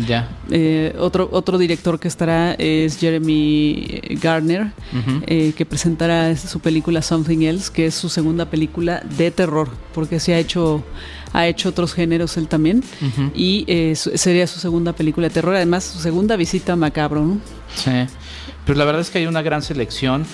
Ya. 0.07 0.29
Eh, 0.49 0.95
otro, 0.97 1.29
otro 1.31 1.57
director 1.57 1.99
que 1.99 2.07
estará 2.07 2.53
es 2.53 2.97
Jeremy 2.97 4.01
Gardner, 4.21 4.71
eh, 5.27 5.53
que 5.55 5.65
presentará 5.65 6.35
su 6.35 6.59
película 6.59 7.01
Something 7.01 7.43
Else, 7.43 7.71
que 7.71 7.85
es 7.87 7.95
su 7.95 8.09
segunda 8.09 8.45
película 8.45 9.03
de 9.17 9.31
terror, 9.31 9.69
porque 9.93 10.19
se 10.19 10.33
ha 10.33 10.39
hecho 10.39 10.83
ha 11.33 11.47
hecho 11.47 11.69
otros 11.69 11.93
géneros 11.93 12.37
él 12.37 12.47
también. 12.47 12.83
Y 13.33 13.65
eh, 13.67 13.95
sería 13.95 14.47
su 14.47 14.59
segunda 14.59 14.93
película 14.93 15.27
de 15.27 15.33
terror, 15.33 15.55
además 15.55 15.83
su 15.83 15.99
segunda 15.99 16.35
visita 16.35 16.73
a 16.73 16.75
Macabro, 16.75 17.23
¿no? 17.23 17.39
Sí. 17.75 17.91
Pero 18.65 18.77
la 18.77 18.85
verdad 18.85 19.01
es 19.01 19.09
que 19.09 19.17
hay 19.17 19.25
una 19.25 19.41
gran 19.41 19.61
selección. 19.61 20.25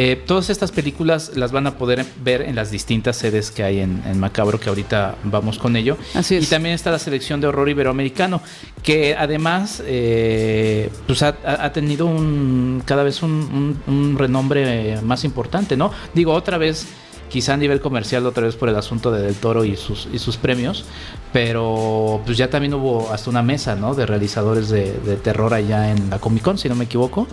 Eh, 0.00 0.14
todas 0.14 0.48
estas 0.48 0.70
películas 0.70 1.32
las 1.34 1.50
van 1.50 1.66
a 1.66 1.76
poder 1.76 2.06
ver 2.22 2.42
en 2.42 2.54
las 2.54 2.70
distintas 2.70 3.16
sedes 3.16 3.50
que 3.50 3.64
hay 3.64 3.80
en, 3.80 4.20
Macabro, 4.20 4.60
que 4.60 4.68
ahorita 4.68 5.16
vamos 5.24 5.58
con 5.58 5.74
ello. 5.74 5.98
Así 6.14 6.36
es. 6.36 6.44
Y 6.44 6.46
también 6.46 6.76
está 6.76 6.92
la 6.92 7.00
selección 7.00 7.40
de 7.40 7.48
horror 7.48 7.68
iberoamericano, 7.68 8.40
que 8.84 9.16
además 9.16 9.82
eh, 9.84 10.88
pues 11.08 11.24
ha, 11.24 11.72
tenido 11.72 12.06
un 12.06 12.80
cada 12.84 13.02
vez 13.02 13.24
un, 13.24 13.76
un 13.88 14.16
renombre 14.16 15.00
más 15.02 15.24
importante, 15.24 15.76
¿no? 15.76 15.90
Digo, 16.14 16.32
otra 16.32 16.58
vez 16.58 16.86
quizá 17.28 17.54
a 17.54 17.56
nivel 17.56 17.80
comercial 17.80 18.26
otra 18.26 18.44
vez 18.44 18.56
por 18.56 18.68
el 18.68 18.76
asunto 18.76 19.10
de 19.10 19.22
Del 19.22 19.34
Toro 19.34 19.64
y 19.64 19.76
sus, 19.76 20.08
y 20.12 20.18
sus 20.18 20.36
premios, 20.36 20.84
pero 21.32 22.20
pues 22.24 22.36
ya 22.38 22.50
también 22.50 22.74
hubo 22.74 23.10
hasta 23.12 23.30
una 23.30 23.42
mesa, 23.42 23.76
¿no? 23.76 23.94
De 23.94 24.06
realizadores 24.06 24.68
de, 24.68 24.92
terror 25.22 25.54
allá 25.54 25.90
en 25.90 26.10
la 26.10 26.18
Comic 26.18 26.42
Con, 26.42 26.58
si 26.58 26.68
no 26.68 26.74
me 26.74 26.84
equivoco. 26.84 27.26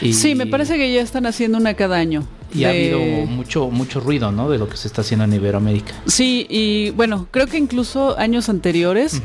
Y, 0.00 0.12
sí, 0.12 0.34
me 0.34 0.46
parece 0.46 0.76
que 0.76 0.92
ya 0.92 1.00
están 1.00 1.26
haciendo 1.26 1.58
una 1.58 1.74
cada 1.74 1.96
año. 1.96 2.24
Y 2.54 2.64
ha 2.64 2.70
habido 2.70 2.98
mucho, 2.98 3.68
mucho 3.70 4.00
ruido, 4.00 4.32
¿no? 4.32 4.48
De 4.48 4.56
lo 4.56 4.68
que 4.68 4.76
se 4.76 4.88
está 4.88 5.02
haciendo 5.02 5.24
en 5.24 5.34
Iberoamérica. 5.34 5.92
Sí, 6.06 6.46
y 6.48 6.90
bueno, 6.90 7.28
creo 7.30 7.46
que 7.46 7.58
incluso 7.58 8.18
años 8.18 8.48
anteriores, 8.48 9.20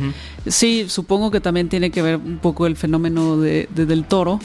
sí, 0.45 0.86
supongo 0.89 1.32
que 1.32 1.39
también 1.39 1.69
tiene 1.69 1.89
que 1.89 2.02
ver 2.02 2.17
un 2.17 2.39
poco 2.39 2.67
el 2.67 2.76
fenómeno 2.76 3.39
de 3.39 3.69
Del 3.73 4.04
Toro 4.04 4.39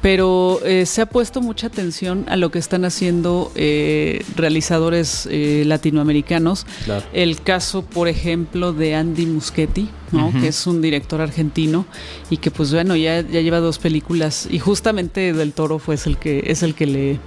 pero 0.00 0.60
eh, 0.64 0.86
se 0.86 1.02
ha 1.02 1.06
puesto 1.06 1.40
mucha 1.40 1.66
atención 1.66 2.24
a 2.28 2.36
lo 2.36 2.50
que 2.50 2.58
están 2.58 2.84
haciendo 2.84 3.50
eh, 3.54 4.24
realizadores 4.36 5.28
eh, 5.30 5.64
latinoamericanos. 5.66 6.66
El 7.12 7.40
caso, 7.42 7.82
por 7.82 8.08
ejemplo, 8.08 8.72
de 8.72 8.94
Andy 8.94 9.26
Muschietti, 9.26 9.88
¿no? 10.12 10.32
que 10.32 10.48
es 10.48 10.66
un 10.66 10.80
director 10.80 11.20
argentino 11.20 11.84
y 12.30 12.36
que, 12.36 12.50
pues 12.50 12.72
bueno, 12.72 12.94
ya, 12.96 13.20
ya 13.22 13.40
lleva 13.40 13.58
dos 13.58 13.78
películas 13.78 14.48
y 14.50 14.58
justamente 14.58 15.32
Del 15.32 15.52
Toro 15.52 15.78
fue 15.78 15.96
el 16.06 16.16
que 16.18 16.44
es 16.46 16.62
el 16.62 16.74
que 16.74 16.86
le 16.86 17.20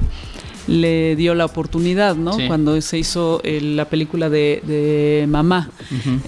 le 0.68 1.16
dio 1.16 1.34
la 1.34 1.44
oportunidad, 1.44 2.16
¿no? 2.16 2.38
Cuando 2.48 2.80
se 2.82 3.00
hizo 3.00 3.42
la 3.44 3.86
película 3.90 4.30
de, 4.30 5.26
Mamá. 5.28 5.72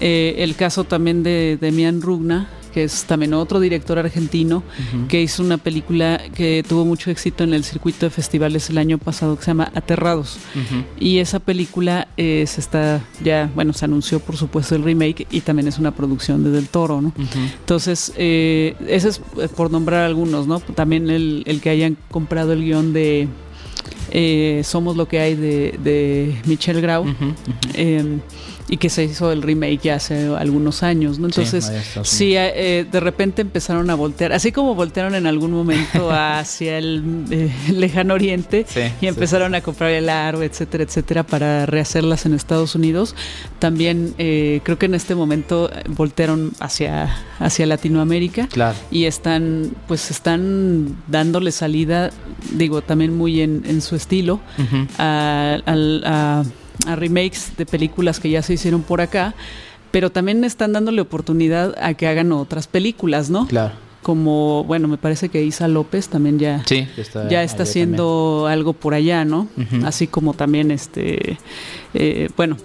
el 0.00 0.56
caso 0.56 0.82
también 0.84 1.22
de 1.22 1.56
Demian 1.58 2.02
Rugna, 2.02 2.48
que 2.74 2.82
es 2.82 3.04
también 3.04 3.32
otro 3.34 3.60
director 3.60 4.00
argentino, 4.00 4.64
que 5.08 5.22
hizo 5.22 5.44
una 5.44 5.58
película 5.58 6.20
que 6.34 6.64
tuvo 6.68 6.84
mucho 6.84 7.08
éxito 7.08 7.44
en 7.44 7.54
el 7.54 7.62
circuito 7.62 8.04
de 8.06 8.10
festivales 8.10 8.68
el 8.68 8.78
año 8.78 8.98
pasado, 8.98 9.36
que 9.36 9.44
se 9.44 9.52
llama 9.52 9.70
Aterrados. 9.76 10.38
Y 10.98 11.18
esa 11.18 11.38
película 11.38 12.08
eh, 12.16 12.44
se 12.48 12.60
está 12.60 13.00
ya, 13.22 13.48
bueno, 13.54 13.72
se 13.72 13.84
anunció 13.84 14.18
por 14.18 14.36
supuesto 14.36 14.74
el 14.74 14.82
remake 14.82 15.28
y 15.30 15.42
también 15.42 15.68
es 15.68 15.78
una 15.78 15.92
producción 15.92 16.42
de 16.42 16.50
Del 16.50 16.66
Toro, 16.66 17.00
¿no? 17.00 17.12
Entonces, 17.60 18.12
eh, 18.16 18.74
ese 18.88 19.10
es 19.10 19.20
eh, 19.40 19.46
por 19.54 19.70
nombrar 19.70 20.04
algunos, 20.04 20.48
¿no? 20.48 20.58
También 20.58 21.10
el, 21.10 21.44
el 21.46 21.60
que 21.60 21.70
hayan 21.70 21.96
comprado 22.10 22.52
el 22.54 22.64
guion 22.64 22.92
de 22.92 23.28
Somos 24.64 24.96
lo 24.96 25.06
que 25.06 25.20
hay 25.20 25.36
de, 25.36 25.78
de 25.82 26.40
Michelle 26.46 26.80
Grau. 26.80 27.04
Em, 27.74 28.18
y 28.68 28.78
que 28.78 28.88
se 28.88 29.04
hizo 29.04 29.30
el 29.30 29.42
remake 29.42 29.80
ya 29.82 29.96
hace 29.96 30.34
algunos 30.36 30.82
años, 30.82 31.18
¿no? 31.18 31.26
Entonces, 31.26 31.70
sí, 32.02 32.34
eh, 32.36 32.86
de 32.90 33.00
repente 33.00 33.42
empezaron 33.42 33.90
a 33.90 33.94
voltear, 33.94 34.32
así 34.32 34.52
como 34.52 34.74
voltearon 34.74 35.14
en 35.14 35.26
algún 35.26 35.52
momento 35.52 36.10
hacia 36.12 36.78
el 36.78 37.24
eh, 37.30 37.50
lejano 37.72 38.14
oriente 38.14 38.66
y 39.00 39.06
empezaron 39.06 39.54
a 39.54 39.60
comprar 39.60 39.90
el 39.90 40.08
aro, 40.08 40.42
etcétera, 40.42 40.84
etcétera, 40.84 41.22
para 41.24 41.66
rehacerlas 41.66 42.26
en 42.26 42.34
Estados 42.34 42.74
Unidos, 42.74 43.14
también 43.58 44.14
eh, 44.18 44.60
creo 44.64 44.78
que 44.78 44.86
en 44.86 44.94
este 44.94 45.14
momento 45.14 45.70
voltearon 45.88 46.52
hacia, 46.60 47.14
hacia 47.38 47.66
Latinoamérica. 47.66 48.48
Y 48.90 49.04
están, 49.04 49.72
pues 49.86 50.10
están 50.10 50.96
dándole 51.06 51.52
salida, 51.52 52.10
digo, 52.52 52.82
también 52.82 53.16
muy 53.16 53.40
en, 53.40 53.82
su 53.82 53.96
estilo, 53.96 54.40
a 54.98 55.58
a 56.04 56.44
remakes 56.96 57.52
de 57.56 57.66
películas 57.66 58.20
que 58.20 58.30
ya 58.30 58.42
se 58.42 58.54
hicieron 58.54 58.82
por 58.82 59.00
acá, 59.00 59.34
pero 59.90 60.10
también 60.10 60.42
están 60.44 60.72
dándole 60.72 61.00
oportunidad 61.00 61.74
a 61.80 61.94
que 61.94 62.06
hagan 62.08 62.32
otras 62.32 62.66
películas, 62.66 63.30
¿no? 63.30 63.46
Claro. 63.46 63.74
Como, 64.02 64.64
bueno, 64.64 64.86
me 64.86 64.98
parece 64.98 65.30
que 65.30 65.42
Isa 65.42 65.66
López 65.66 66.08
también 66.08 66.38
ya, 66.38 66.62
está, 66.96 67.28
ya 67.28 67.42
está 67.42 67.62
haciendo 67.62 68.46
algo 68.48 68.74
por 68.74 68.92
allá, 68.92 69.24
¿no? 69.24 69.48
Así 69.84 70.06
como 70.06 70.34
también, 70.34 70.70
este, 70.70 71.38
eh, 71.94 72.28
bueno, 72.36 72.58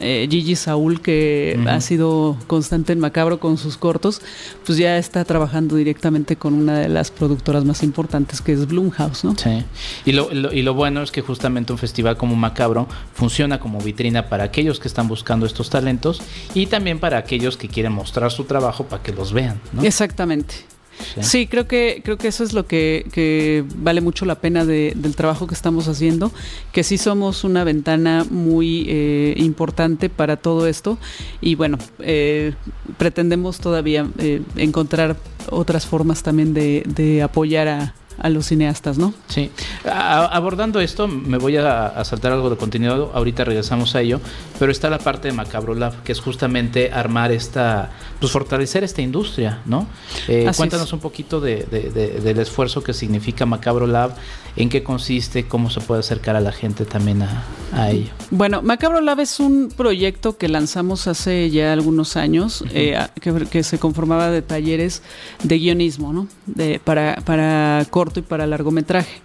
eh, 0.00 0.26
Gigi 0.30 0.56
Saúl, 0.56 1.00
que 1.00 1.58
ha 1.66 1.80
sido 1.80 2.36
constante 2.46 2.92
en 2.92 3.00
Macabro 3.00 3.40
con 3.40 3.58
sus 3.58 3.76
cortos, 3.76 4.20
pues 4.64 4.78
ya 4.78 4.98
está 4.98 5.24
trabajando 5.24 5.76
directamente 5.76 6.36
con 6.36 6.54
una 6.54 6.78
de 6.78 6.88
las 6.88 7.10
productoras 7.10 7.64
más 7.64 7.82
importantes 7.82 8.40
que 8.40 8.52
es 8.52 8.66
Blumhouse, 8.66 9.24
¿no? 9.24 9.36
Sí. 9.36 9.64
Y 10.04 10.12
lo, 10.12 10.30
y 10.32 10.62
lo 10.62 10.74
bueno 10.74 11.02
es 11.02 11.10
que 11.10 11.22
justamente 11.22 11.72
un 11.72 11.78
festival 11.78 12.16
como 12.16 12.36
Macabro 12.36 12.86
funciona 13.14 13.60
como 13.60 13.80
vitrina 13.80 14.28
para 14.28 14.44
aquellos 14.44 14.80
que 14.80 14.88
están 14.88 15.08
buscando 15.08 15.46
estos 15.46 15.70
talentos 15.70 16.20
y 16.54 16.66
también 16.66 16.98
para 16.98 17.18
aquellos 17.18 17.56
que 17.56 17.68
quieren 17.68 17.92
mostrar 17.92 18.30
su 18.30 18.44
trabajo 18.44 18.84
para 18.84 19.02
que 19.02 19.12
los 19.12 19.32
vean, 19.32 19.60
¿no? 19.72 19.82
Exactamente. 19.82 20.75
Sí. 21.20 21.46
creo 21.46 21.66
que 21.66 22.00
creo 22.04 22.16
que 22.16 22.28
eso 22.28 22.44
es 22.44 22.52
lo 22.52 22.66
que, 22.66 23.64
vale 23.76 24.00
mucho 24.00 24.24
la 24.24 24.36
pena 24.36 24.64
del 24.64 25.16
trabajo 25.16 25.46
que 25.46 25.54
estamos 25.54 25.88
haciendo, 25.88 26.32
que 26.72 26.82
sí 26.82 26.98
somos 26.98 27.44
una 27.44 27.64
ventana 27.64 28.24
muy 28.28 28.86
eh, 28.88 29.34
importante 29.38 30.08
para 30.08 30.36
todo 30.36 30.66
esto 30.66 30.98
y 31.40 31.54
bueno, 31.54 31.78
eh, 32.00 32.54
pretendemos 32.98 33.58
todavía 33.60 34.06
eh, 34.18 34.42
encontrar 34.56 35.16
otras 35.50 35.86
formas 35.86 36.22
también 36.22 36.54
de, 36.54 36.82
de 36.86 37.22
apoyar 37.22 37.68
a, 37.68 37.94
a 38.18 38.30
los 38.30 38.46
cineastas, 38.46 38.98
¿no? 38.98 39.12
Sí. 39.28 39.50
abordando 39.84 40.80
esto, 40.80 41.08
me 41.08 41.38
voy 41.38 41.56
a, 41.56 42.02
saltar 42.04 42.32
algo 42.32 42.50
de 42.50 42.56
contenido, 42.56 43.10
ahorita 43.14 43.44
regresamos 43.44 43.94
a 43.94 44.00
ello, 44.00 44.20
pero 44.58 44.72
está 44.72 44.88
la 44.90 44.98
parte 44.98 45.28
de 45.28 45.34
Macabro 45.34 45.74
Lab, 45.74 46.02
que 46.02 46.12
es 46.12 46.20
justamente 46.20 46.92
armar 46.92 47.32
esta, 47.32 47.90
pues 48.20 48.32
fortalecer 48.32 48.82
esta 48.82 49.02
industria, 49.02 49.60
¿no? 49.66 49.86
Eh, 50.28 50.50
cuéntanos 50.56 50.92
un 50.92 51.00
poquito 51.00 51.40
de, 51.40 51.64
del 51.64 52.38
esfuerzo 52.38 52.82
que 52.82 52.92
significa 52.92 53.46
Macabro 53.46 53.86
Lab, 53.86 54.16
en 54.56 54.70
qué 54.70 54.82
consiste, 54.82 55.46
cómo 55.46 55.68
se 55.68 55.80
puede 55.80 56.00
acercar 56.00 56.34
a 56.34 56.40
la 56.40 56.50
gente 56.50 56.86
también 56.86 57.22
a, 57.22 57.90
ello. 57.90 58.08
Bueno, 58.30 58.62
Macabro 58.62 59.02
Lab 59.02 59.20
es 59.20 59.38
un 59.38 59.68
proyecto 59.68 60.38
que 60.38 60.48
lanzamos 60.48 61.06
hace 61.08 61.50
ya 61.50 61.74
algunos 61.74 62.16
años, 62.16 62.64
eh, 62.72 62.98
que, 63.20 63.62
se 63.62 63.78
conformaba 63.78 64.30
de 64.30 64.40
talleres 64.40 65.02
de 65.42 65.58
guionismo, 65.58 66.12
¿no? 66.14 66.26
De, 66.46 66.80
para, 66.82 67.16
para 67.16 67.86
y 68.16 68.20
para 68.22 68.46
largometraje. 68.46 69.20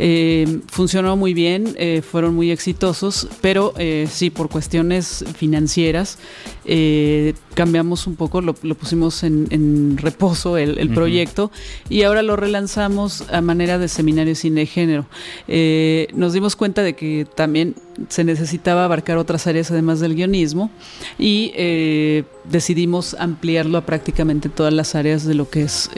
Eh, 0.00 0.60
funcionó 0.66 1.16
muy 1.16 1.32
bien, 1.32 1.76
fueron 2.02 2.34
muy 2.34 2.50
exitosos, 2.50 3.28
pero 3.40 3.74
sí, 4.08 4.30
por 4.30 4.48
cuestiones 4.48 5.24
financieras, 5.36 6.18
cambiamos 7.54 8.06
un 8.06 8.16
poco, 8.16 8.41
lo, 8.42 8.54
pusimos 8.54 9.22
en, 9.22 9.96
reposo 9.96 10.56
el, 10.56 10.90
proyecto 10.90 11.50
y 11.88 12.02
ahora 12.02 12.22
lo 12.22 12.36
relanzamos 12.36 13.24
a 13.30 13.40
manera 13.40 13.78
de 13.78 13.88
seminario 13.88 14.34
cine 14.34 14.66
género. 14.66 15.06
nos 16.14 16.32
dimos 16.32 16.56
cuenta 16.56 16.82
de 16.82 16.94
que 16.94 17.26
también 17.34 17.74
se 18.08 18.24
necesitaba 18.24 18.84
abarcar 18.84 19.18
otras 19.18 19.46
áreas 19.46 19.70
además 19.70 20.00
del 20.00 20.14
guionismo 20.14 20.70
y 21.18 21.52
decidimos 22.44 23.14
ampliarlo 23.18 23.78
a 23.78 23.86
prácticamente 23.86 24.48
todas 24.48 24.72
las 24.72 24.94
áreas 24.94 25.24
de 25.24 25.34
lo 25.34 25.48
que 25.48 25.62
es 25.62 25.90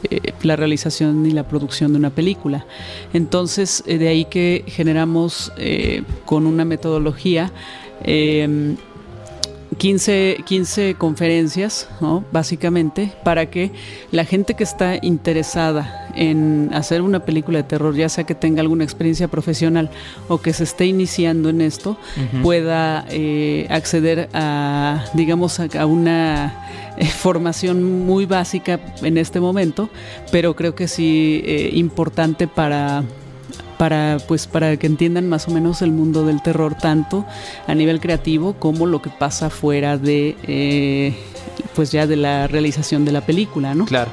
la 0.45 0.57
realización 0.57 1.27
y 1.27 1.31
la 1.31 1.49
producción 1.49 1.93
de 1.93 1.99
una 1.99 2.11
película. 2.11 2.67
Entonces, 3.13 3.83
eh, 3.87 3.99
de 3.99 4.09
ahí 4.09 4.25
que 4.27 4.65
generamos 4.67 5.53
eh, 5.57 6.03
con 6.25 6.47
una 6.47 6.65
metodología 6.65 7.53
15, 9.77 10.37
em, 10.37 10.43
15 10.45 10.95
conferencias, 10.97 11.89
básicamente, 12.33 13.13
para 13.25 13.47
que 13.47 13.73
la 14.11 14.25
gente 14.25 14.55
que 14.55 14.65
está 14.65 14.97
interesada 15.01 16.09
en 16.15 16.71
hacer 16.73 17.03
una 17.03 17.21
película 17.21 17.59
de 17.59 17.65
terror, 17.65 17.95
ya 17.95 18.09
sea 18.09 18.25
que 18.25 18.35
tenga 18.35 18.61
alguna 18.61 18.85
experiencia 18.85 19.29
profesional 19.29 19.91
o 20.29 20.39
que 20.39 20.53
se 20.53 20.65
esté 20.65 20.87
iniciando 20.87 21.49
en 21.49 21.61
esto, 21.61 21.97
pueda 22.43 23.05
eh, 23.11 23.67
acceder 23.71 24.29
a, 24.33 25.05
digamos, 25.15 25.61
a 25.61 25.87
una 25.87 26.93
eh, 26.97 27.07
formación 27.07 28.07
muy 28.07 28.27
básica 28.27 28.81
en 29.03 29.19
este 29.19 29.41
momento, 29.41 29.89
pero 30.31 30.55
creo 30.55 30.75
que 30.75 30.89
sí 30.89 31.43
eh, 31.45 31.71
importante 31.75 32.47
para 32.47 33.05
para 33.85 34.17
pues 34.27 34.47
para 34.47 34.79
que 34.79 34.87
entiendan 34.87 35.29
más 35.29 35.47
o 35.47 35.51
menos 35.51 35.83
el 35.83 35.93
mundo 35.93 36.25
del 36.25 36.41
terror 36.41 36.75
tanto 36.75 37.27
a 37.67 37.75
nivel 37.75 38.01
creativo 38.01 38.55
como 38.55 38.87
lo 38.87 39.03
que 39.03 39.11
pasa 39.11 39.51
fuera 39.51 39.99
de 39.99 40.39
eh, 40.45 41.15
pues 41.75 41.93
ya 41.93 42.07
de 42.07 42.17
la 42.17 42.47
realización 42.47 43.05
de 43.05 43.13
la 43.13 43.21
película, 43.21 43.75
¿no? 43.75 43.85
Claro. 43.85 44.11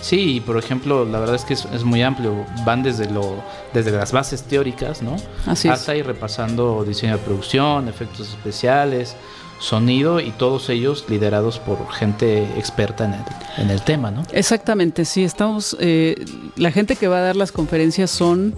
Sí, 0.00 0.40
por 0.46 0.56
ejemplo, 0.56 1.04
la 1.04 1.18
verdad 1.18 1.34
es 1.34 1.44
que 1.44 1.54
es, 1.54 1.82
muy 1.82 2.00
amplio. 2.02 2.46
Van 2.64 2.84
desde 2.84 3.10
lo, 3.10 3.42
desde 3.74 3.90
las 3.90 4.12
bases 4.12 4.44
teóricas, 4.44 5.02
¿no? 5.02 5.16
Así 5.44 5.68
Hasta 5.68 5.96
ir 5.96 6.06
repasando 6.06 6.84
diseño 6.84 7.14
de 7.14 7.18
producción, 7.18 7.88
efectos 7.88 8.28
especiales, 8.28 9.16
sonido 9.58 10.20
y 10.20 10.30
todos 10.30 10.68
ellos 10.68 11.04
liderados 11.08 11.58
por 11.58 11.90
gente 11.90 12.44
experta 12.56 13.04
en 13.04 13.14
el, 13.14 13.64
en 13.64 13.70
el 13.70 13.82
tema, 13.82 14.10
¿no? 14.10 14.22
Exactamente, 14.32 15.04
sí, 15.04 15.24
estamos, 15.24 15.76
eh, 15.80 16.24
la 16.56 16.70
gente 16.70 16.96
que 16.96 17.08
va 17.08 17.18
a 17.18 17.22
dar 17.22 17.36
las 17.36 17.52
conferencias 17.52 18.10
son 18.10 18.54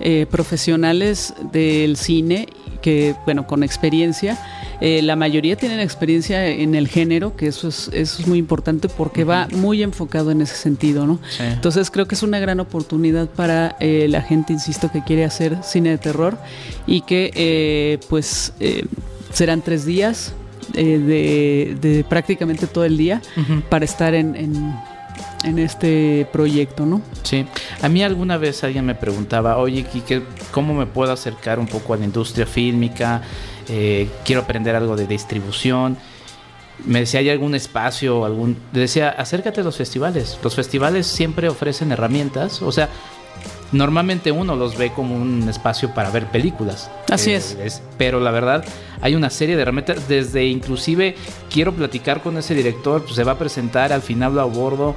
eh, 0.00 0.26
profesionales 0.30 1.34
del 1.52 1.96
cine 1.96 2.48
que, 2.82 3.14
bueno, 3.24 3.46
con 3.46 3.62
experiencia. 3.62 4.38
Eh, 4.80 5.02
la 5.02 5.16
mayoría 5.16 5.56
tienen 5.56 5.80
experiencia 5.80 6.46
en 6.46 6.74
el 6.74 6.86
género, 6.86 7.36
que 7.36 7.48
eso 7.48 7.68
es, 7.68 7.90
eso 7.92 8.22
es 8.22 8.28
muy 8.28 8.38
importante 8.38 8.88
porque 8.88 9.24
va 9.24 9.48
muy 9.52 9.82
enfocado 9.82 10.30
en 10.30 10.42
ese 10.42 10.54
sentido, 10.56 11.06
¿no? 11.06 11.18
Entonces 11.40 11.90
creo 11.90 12.06
que 12.06 12.14
es 12.14 12.22
una 12.22 12.38
gran 12.38 12.60
oportunidad 12.60 13.28
para 13.28 13.76
la 13.80 14.22
gente, 14.22 14.52
insisto, 14.52 14.92
que 14.92 15.02
quiere 15.02 15.24
hacer 15.24 15.58
cine 15.62 15.90
de 15.90 15.98
terror 15.98 16.38
y 16.86 17.00
que 17.00 17.98
pues 18.08 18.52
serán 19.32 19.62
tres 19.62 19.84
días 19.84 20.34
eh, 20.74 21.76
de, 21.80 22.04
prácticamente 22.08 22.66
todo 22.66 22.84
el 22.84 22.96
día 22.96 23.22
para 23.68 23.84
estar 23.84 24.14
en, 24.14 24.34
en, 25.44 25.58
este 25.58 26.26
proyecto, 26.32 26.84
¿no? 26.84 27.00
Sí. 27.22 27.46
A 27.82 27.88
mí 27.88 28.02
alguna 28.02 28.38
vez 28.38 28.64
alguien 28.64 28.86
me 28.86 28.94
preguntaba, 28.94 29.58
oye, 29.58 29.84
Kike, 29.84 30.22
¿cómo 30.50 30.74
me 30.74 30.86
puedo 30.86 31.12
acercar 31.12 31.58
un 31.58 31.66
poco 31.66 31.94
a 31.94 31.96
la 31.96 32.04
industria 32.04 32.46
fílmica? 32.46 33.22
Eh, 33.68 34.08
quiero 34.24 34.42
aprender 34.42 34.74
algo 34.74 34.96
de 34.96 35.06
distribución 35.06 35.96
me 36.84 37.00
decía, 37.00 37.20
¿hay 37.20 37.30
algún 37.30 37.54
espacio? 37.54 38.24
algún 38.24 38.56
Decía, 38.72 39.10
acércate 39.10 39.60
a 39.60 39.64
los 39.64 39.76
festivales. 39.76 40.38
Los 40.42 40.54
festivales 40.54 41.06
siempre 41.06 41.48
ofrecen 41.48 41.92
herramientas. 41.92 42.60
O 42.62 42.70
sea, 42.70 42.88
normalmente 43.72 44.30
uno 44.30 44.56
los 44.56 44.76
ve 44.76 44.92
como 44.92 45.16
un 45.16 45.48
espacio 45.48 45.94
para 45.94 46.10
ver 46.10 46.26
películas. 46.26 46.90
Así 47.10 47.32
eh, 47.32 47.36
es. 47.36 47.82
Pero 47.96 48.20
la 48.20 48.30
verdad, 48.30 48.64
hay 49.00 49.14
una 49.14 49.30
serie 49.30 49.56
de 49.56 49.62
herramientas, 49.62 50.08
desde 50.08 50.44
inclusive 50.44 51.16
quiero 51.50 51.72
platicar 51.72 52.22
con 52.22 52.36
ese 52.36 52.54
director, 52.54 53.02
pues 53.02 53.14
se 53.14 53.24
va 53.24 53.32
a 53.32 53.38
presentar, 53.38 53.92
al 53.92 54.02
final 54.02 54.34
lo 54.34 54.42
abordo 54.42 54.96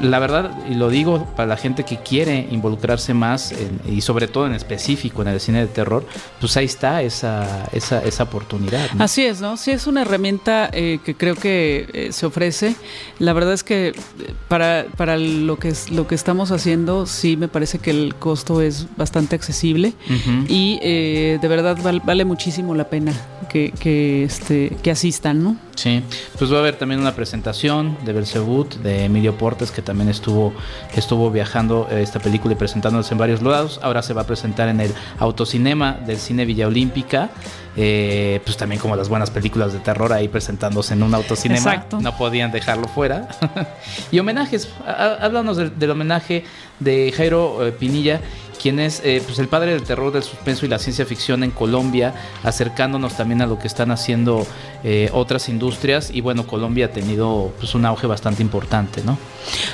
la 0.00 0.18
verdad, 0.18 0.50
y 0.68 0.74
lo 0.74 0.88
digo 0.88 1.26
para 1.36 1.46
la 1.46 1.56
gente 1.56 1.84
que 1.84 1.98
quiere 1.98 2.48
involucrarse 2.50 3.14
más 3.14 3.54
y 3.86 4.00
sobre 4.00 4.28
todo 4.28 4.46
en 4.46 4.54
específico 4.54 5.22
en 5.22 5.28
el 5.28 5.40
cine 5.40 5.60
de 5.60 5.66
terror, 5.66 6.04
pues 6.40 6.56
ahí 6.56 6.64
está 6.64 7.02
esa, 7.02 7.68
esa, 7.72 8.02
esa 8.02 8.22
oportunidad. 8.24 8.88
Así 8.98 9.24
es, 9.24 9.40
¿no? 9.40 9.56
Sí 9.56 9.70
es 9.70 9.86
una 9.86 10.02
herramienta 10.02 10.70
eh, 10.72 10.98
que 11.04 11.14
creo 11.14 11.34
que 11.34 11.88
eh, 11.92 12.12
se 12.12 12.26
ofrece. 12.26 12.74
La 13.18 13.32
verdad 13.32 13.52
es 13.52 13.64
que 13.64 13.88
eh, 13.88 13.94
para, 14.48 14.86
para 14.96 15.16
lo, 15.16 15.58
que 15.58 15.68
es, 15.68 15.90
lo 15.90 16.06
que 16.06 16.14
estamos 16.14 16.50
haciendo, 16.50 17.06
sí 17.06 17.36
me 17.36 17.48
parece 17.48 17.78
que 17.78 17.90
el 17.90 18.14
costo 18.14 18.62
es 18.62 18.86
bastante 18.96 19.36
accesible 19.36 19.92
y 20.48 20.78
de 20.80 21.48
verdad 21.48 21.78
vale 22.04 22.24
muchísimo 22.24 22.74
la 22.74 22.88
pena 22.88 23.12
que, 23.48 23.72
que, 23.72 24.24
este, 24.24 24.76
que 24.82 24.90
asistan, 24.90 25.42
¿no? 25.42 25.56
Sí, 25.80 26.02
pues 26.38 26.52
va 26.52 26.56
a 26.56 26.60
haber 26.60 26.76
también 26.76 27.00
una 27.00 27.14
presentación 27.14 27.96
de 28.04 28.12
Belzebut, 28.12 28.74
de 28.82 29.06
Emilio 29.06 29.38
Portes, 29.38 29.70
que 29.70 29.80
también 29.80 30.10
estuvo, 30.10 30.52
estuvo 30.94 31.30
viajando 31.30 31.88
eh, 31.90 32.02
esta 32.02 32.20
película 32.20 32.52
y 32.52 32.56
presentándose 32.56 33.14
en 33.14 33.18
varios 33.18 33.40
lados. 33.40 33.80
Ahora 33.82 34.02
se 34.02 34.12
va 34.12 34.20
a 34.20 34.26
presentar 34.26 34.68
en 34.68 34.80
el 34.80 34.92
autocinema 35.18 35.94
del 35.94 36.18
Cine 36.18 36.44
Villa 36.44 36.66
Olímpica. 36.66 37.30
Eh, 37.78 38.42
pues 38.44 38.58
también 38.58 38.78
como 38.78 38.94
las 38.94 39.08
buenas 39.08 39.30
películas 39.30 39.72
de 39.72 39.78
terror 39.78 40.12
ahí 40.12 40.28
presentándose 40.28 40.92
en 40.92 41.02
un 41.02 41.14
autocinema. 41.14 41.56
Exacto. 41.56 41.98
No 41.98 42.14
podían 42.14 42.52
dejarlo 42.52 42.86
fuera. 42.86 43.28
y 44.12 44.18
homenajes, 44.18 44.68
háblanos 44.86 45.56
del, 45.56 45.90
homenaje 45.90 46.44
de 46.78 47.10
Jairo 47.16 47.66
eh, 47.66 47.72
Pinilla 47.72 48.20
quien 48.60 48.78
es 48.78 49.00
eh, 49.04 49.22
pues 49.24 49.38
el 49.38 49.48
padre 49.48 49.72
del 49.72 49.82
terror, 49.82 50.12
del 50.12 50.22
suspenso 50.22 50.66
y 50.66 50.68
la 50.68 50.78
ciencia 50.78 51.06
ficción 51.06 51.42
en 51.42 51.50
Colombia, 51.50 52.14
acercándonos 52.42 53.16
también 53.16 53.42
a 53.42 53.46
lo 53.46 53.58
que 53.58 53.66
están 53.66 53.90
haciendo 53.90 54.46
eh, 54.84 55.08
otras 55.12 55.48
industrias. 55.48 56.10
Y 56.12 56.20
bueno, 56.20 56.46
Colombia 56.46 56.86
ha 56.86 56.90
tenido 56.90 57.52
pues, 57.58 57.74
un 57.74 57.86
auge 57.86 58.06
bastante 58.06 58.42
importante, 58.42 59.02
¿no? 59.04 59.18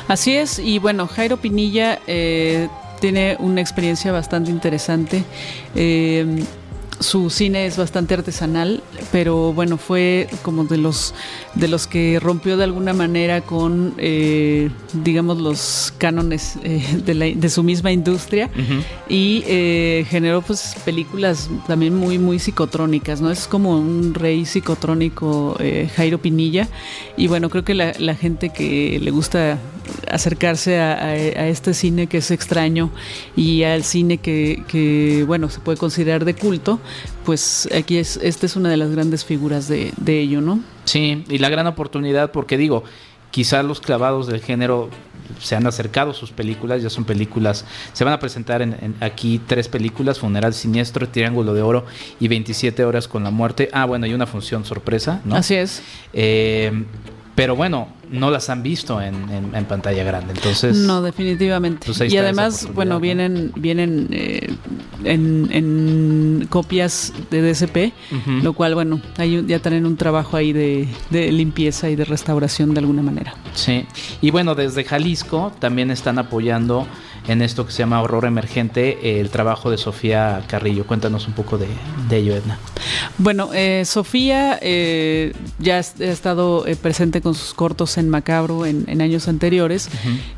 Así 0.09 0.37
es, 0.37 0.59
y 0.59 0.79
bueno, 0.79 1.07
Jairo 1.09 1.37
Pinilla 1.37 1.99
eh, 2.07 2.69
tiene 3.01 3.37
una 3.41 3.61
experiencia 3.61 4.13
bastante 4.13 4.51
interesante 4.51 5.25
su 7.01 7.31
cine 7.31 7.67
es 7.67 7.77
bastante 7.77 8.15
artesanal, 8.15 8.83
pero 9.13 9.53
bueno, 9.53 9.77
fue 9.77 10.29
como 10.43 10.65
de 10.65 10.79
los 10.79 11.15
de 11.55 11.69
los 11.69 11.87
que 11.87 12.19
rompió 12.21 12.57
de 12.57 12.65
alguna 12.65 12.93
manera 12.93 13.41
con, 13.41 13.95
eh, 13.99 14.71
digamos, 14.93 15.39
los 15.39 15.93
cánones 15.99 16.59
eh, 16.63 17.35
de, 17.37 17.49
su 17.49 17.63
misma 17.63 17.93
industria 17.93 18.51
y 19.09 19.45
eh, 19.47 20.07
generó 20.09 20.43
pues 20.43 20.77
películas 20.85 21.51
también 21.67 21.95
muy 21.95 22.19
muy 22.19 22.39
psicotrónicas, 22.39 23.21
¿no? 23.21 23.31
Es 23.31 23.47
como 23.47 23.79
un 23.79 24.15
rey 24.15 24.45
psicotrónico 24.45 25.57
Jairo 25.97 26.19
Pinilla 26.19 26.69
y 27.17 27.29
bueno, 27.29 27.51
creo 27.51 27.65
que 27.65 27.75
la, 27.75 27.93
la 27.99 28.15
gente 28.15 28.51
que 28.51 28.99
le 29.01 29.11
gusta 29.11 29.59
acercarse 30.11 30.79
a, 30.79 31.15
este 31.15 31.75
cine 31.75 32.07
que 32.07 32.19
es 32.19 32.31
extraño 32.31 32.91
y 33.37 33.63
al 33.63 33.85
cine 33.85 34.19
que, 34.19 35.25
bueno, 35.27 35.49
se 35.49 35.61
puede 35.61 35.79
considerar 35.79 36.25
de 36.25 36.35
culto, 36.35 36.81
pues 37.25 37.69
aquí 37.77 37.99
es, 37.99 38.19
esta 38.23 38.47
es 38.47 38.57
una 38.57 38.69
de 38.69 38.77
las 38.77 38.91
grandes 38.91 39.25
figuras 39.25 39.69
de, 39.69 39.93
ello, 40.07 40.41
¿no? 40.41 40.61
Sí, 40.85 41.25
y 41.29 41.39
la 41.39 41.49
gran 41.49 41.67
oportunidad, 41.67 42.33
porque 42.33 42.57
digo, 42.57 42.85
quizás 43.31 43.65
los 43.65 43.81
clavados 43.81 44.27
del 44.27 44.41
género 44.41 44.91
se 45.41 45.57
han 45.57 45.67
acercado 45.67 46.15
sus 46.15 46.31
películas, 46.31 46.83
ya 46.83 46.91
son 46.91 47.05
películas, 47.05 47.65
se 47.93 48.05
van 48.05 48.13
a 48.13 48.19
presentar 48.19 48.63
en, 48.63 48.95
aquí 49.01 49.41
tres 49.47 49.69
películas, 49.69 50.19
Funeral 50.19 50.55
Siniestro, 50.55 51.09
Triángulo 51.09 51.53
de 51.53 51.63
Oro 51.63 51.85
y 52.21 52.29
27 52.29 52.85
Horas 52.85 53.09
con 53.09 53.25
la 53.25 53.31
Muerte. 53.31 53.69
Ah, 53.73 53.85
bueno, 53.85 54.07
hay 54.07 54.15
una 54.15 54.27
función 54.27 54.65
sorpresa, 54.65 55.21
¿no? 55.25 55.37
Así 55.37 55.55
es. 55.55 55.83
Eh, 56.13 56.85
pero 57.37 57.55
bueno, 57.55 57.87
no 58.11 58.31
las 58.31 58.49
han 58.49 58.63
visto 58.63 59.01
en, 59.01 59.15
pantalla 59.69 60.03
grande, 60.05 60.33
entonces... 60.35 60.75
No, 60.75 61.03
definitivamente. 61.03 61.87
Pues 61.87 62.11
y 62.11 62.17
además, 62.17 62.67
bueno, 62.73 62.99
vienen, 62.99 63.53
vienen 63.57 64.09
eh, 64.11 64.55
en, 65.05 66.47
copias 66.49 67.13
de 67.31 67.43
DSP, 67.43 67.93
lo 68.43 68.55
cual, 68.55 68.75
bueno, 68.75 69.03
hay, 69.19 69.45
ya 69.47 69.59
tienen 69.59 69.85
un 69.85 69.99
trabajo 69.99 70.39
ahí 70.39 70.55
de, 70.55 70.89
de, 71.11 71.31
limpieza 71.31 71.91
y 71.91 71.97
de 71.97 72.07
restauración 72.07 72.73
de 72.73 72.81
alguna 72.81 73.03
manera. 73.03 73.35
Sí, 73.53 73.85
y 74.23 74.31
bueno, 74.31 74.55
desde 74.55 74.83
Jalisco 74.83 75.53
también 75.59 75.91
están 75.91 76.19
apoyando 76.19 76.87
en 77.29 77.43
esto 77.43 77.67
que 77.67 77.73
se 77.73 77.79
llama 77.79 78.01
Horror 78.03 78.25
Emergente, 78.25 79.21
el 79.21 79.31
trabajo 79.31 79.71
de 79.71 79.79
Sofía 79.79 80.45
Carrillo. 80.47 80.87
Cuéntanos 80.87 81.27
un 81.27 81.35
poco 81.35 81.59
de, 81.59 81.67
ello, 82.11 82.37
Edna. 82.37 82.59
Bueno, 83.19 83.51
eh, 83.53 83.85
Sofía 83.85 84.59
eh, 84.63 85.33
ya 85.59 85.77
ha 85.77 85.81
estado 85.81 86.67
eh, 86.67 86.77
presente 86.77 87.21
con 87.21 87.35
sus 87.35 87.55
cortos 87.55 87.99
en 87.99 88.09
Macabro 88.09 88.67
en, 88.67 89.01
años 89.01 89.29
anteriores 89.29 89.91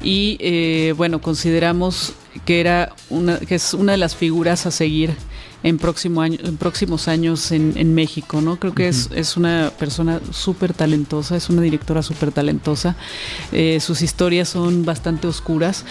y 0.02 0.92
bueno, 0.92 1.20
consideramos 1.20 2.14
que 2.44 2.60
era 2.60 2.92
una, 3.10 3.38
que 3.38 3.54
es 3.54 3.74
una 3.74 3.92
de 3.92 3.98
las 3.98 4.16
figuras 4.16 4.66
a 4.66 4.70
seguir 4.70 5.14
en, 5.62 5.78
próximo 5.78 6.22
año, 6.22 6.38
en 6.42 6.56
próximos 6.56 7.08
años 7.08 7.50
en, 7.52 7.94
México, 7.94 8.40
¿no? 8.40 8.58
Creo 8.58 8.74
que 8.74 8.88
es, 8.88 9.10
es, 9.14 9.36
una 9.36 9.72
persona 9.78 10.20
súper 10.30 10.72
talentosa, 10.72 11.36
es 11.36 11.50
una 11.50 11.62
directora 11.62 12.02
súper 12.02 12.32
talentosa. 12.32 12.96
Eh, 13.52 13.80
sus 13.80 14.02
historias 14.02 14.48
son 14.50 14.84
bastante 14.84 15.26
oscuras, 15.26 15.84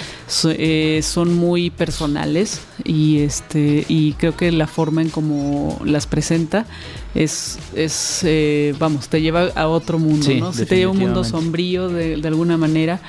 eh, 0.45 1.01
son 1.03 1.36
muy 1.36 1.69
personales 1.69 2.62
y, 2.84 3.19
este, 3.19 3.86
y 3.88 4.13
creo 4.13 4.38
que 4.38 4.51
la 4.51 4.67
forma 4.67 5.01
en 5.01 5.10
cómo 5.10 5.80
las 5.84 6.08
presenta 6.08 6.65
es, 7.13 7.60
es 7.75 8.21
eh, 8.23 8.73
vamos, 8.80 9.10
te 9.10 9.21
lleva 9.21 9.49
a 9.56 9.67
otro 9.67 9.99
mundo, 9.99 10.27
¿no? 10.39 10.53
Se 10.53 10.65
te 10.65 10.77
lleva 10.77 10.91
a 10.91 10.93
un 10.93 10.99
mundo 10.99 11.23
sombrío 11.23 11.89
de, 11.89 12.17
de 12.17 12.27
alguna 12.27 12.58
manera 12.58 13.01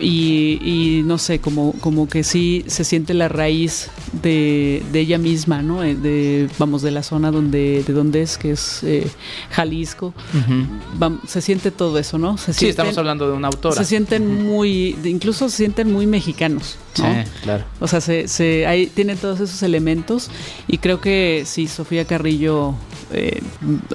y, 0.00 1.02
no 1.04 1.18
sé, 1.18 1.38
como, 1.38 1.72
como 1.80 2.08
que 2.08 2.24
sí 2.24 2.64
se 2.66 2.84
siente 2.84 3.14
la 3.14 3.28
raíz 3.28 3.88
de, 4.22 4.82
ella 4.92 5.18
misma, 5.18 5.62
¿no? 5.62 5.84
Eh, 5.84 5.94
de, 5.94 6.48
vamos, 6.58 6.82
de 6.82 6.90
la 6.90 7.02
zona 7.02 7.30
donde, 7.30 7.82
de 7.86 7.92
donde 7.92 8.22
es, 8.22 8.38
que 8.38 8.52
es 8.52 8.82
eh, 8.82 9.06
Jalisco. 9.50 10.14
se 11.26 11.40
siente 11.40 11.70
todo 11.70 11.98
eso, 11.98 12.18
¿no? 12.18 12.38
Se 12.38 12.52
sí, 12.52 12.68
estamos 12.68 12.96
hablando 12.98 13.28
de 13.28 13.34
una 13.34 13.48
autora. 13.48 13.76
Se 13.76 13.84
sienten 13.84 14.44
muy, 14.44 14.96
incluso 15.04 15.48
se 15.48 15.56
sienten 15.56 15.92
muy 15.92 16.06
mexicanos, 16.06 16.78
Sí, 16.94 17.02
claro. 17.42 17.64
O 17.78 17.86
sea, 17.88 18.00
se, 18.00 18.26
se, 18.26 18.66
ahí 18.66 18.86
tiene 18.86 19.16
todos 19.16 19.40
esos 19.40 19.62
elementos 19.62 20.30
y 20.66 20.78
creo 20.78 21.00
que 21.00 21.42
sí, 21.44 21.68
Sofía 21.68 22.06
Carrillo 22.06 22.74
eh, 23.12 23.42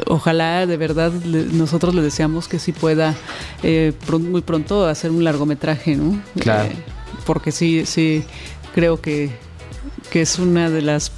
ojalá 0.07 0.65
de 0.65 0.77
verdad 0.77 1.11
nosotros 1.11 1.93
le 1.93 2.01
deseamos 2.01 2.47
que 2.47 2.59
sí 2.59 2.71
pueda 2.71 3.15
eh, 3.63 3.93
muy 4.19 4.41
pronto 4.41 4.85
hacer 4.85 5.11
un 5.11 5.23
largometraje, 5.23 5.95
¿no? 5.95 6.21
Claro. 6.39 6.69
Eh, 6.69 6.75
porque 7.25 7.51
sí, 7.51 7.85
sí, 7.85 8.23
creo 8.73 9.01
que, 9.01 9.31
que 10.11 10.21
es 10.21 10.39
una 10.39 10.69
de 10.69 10.81
las 10.81 11.11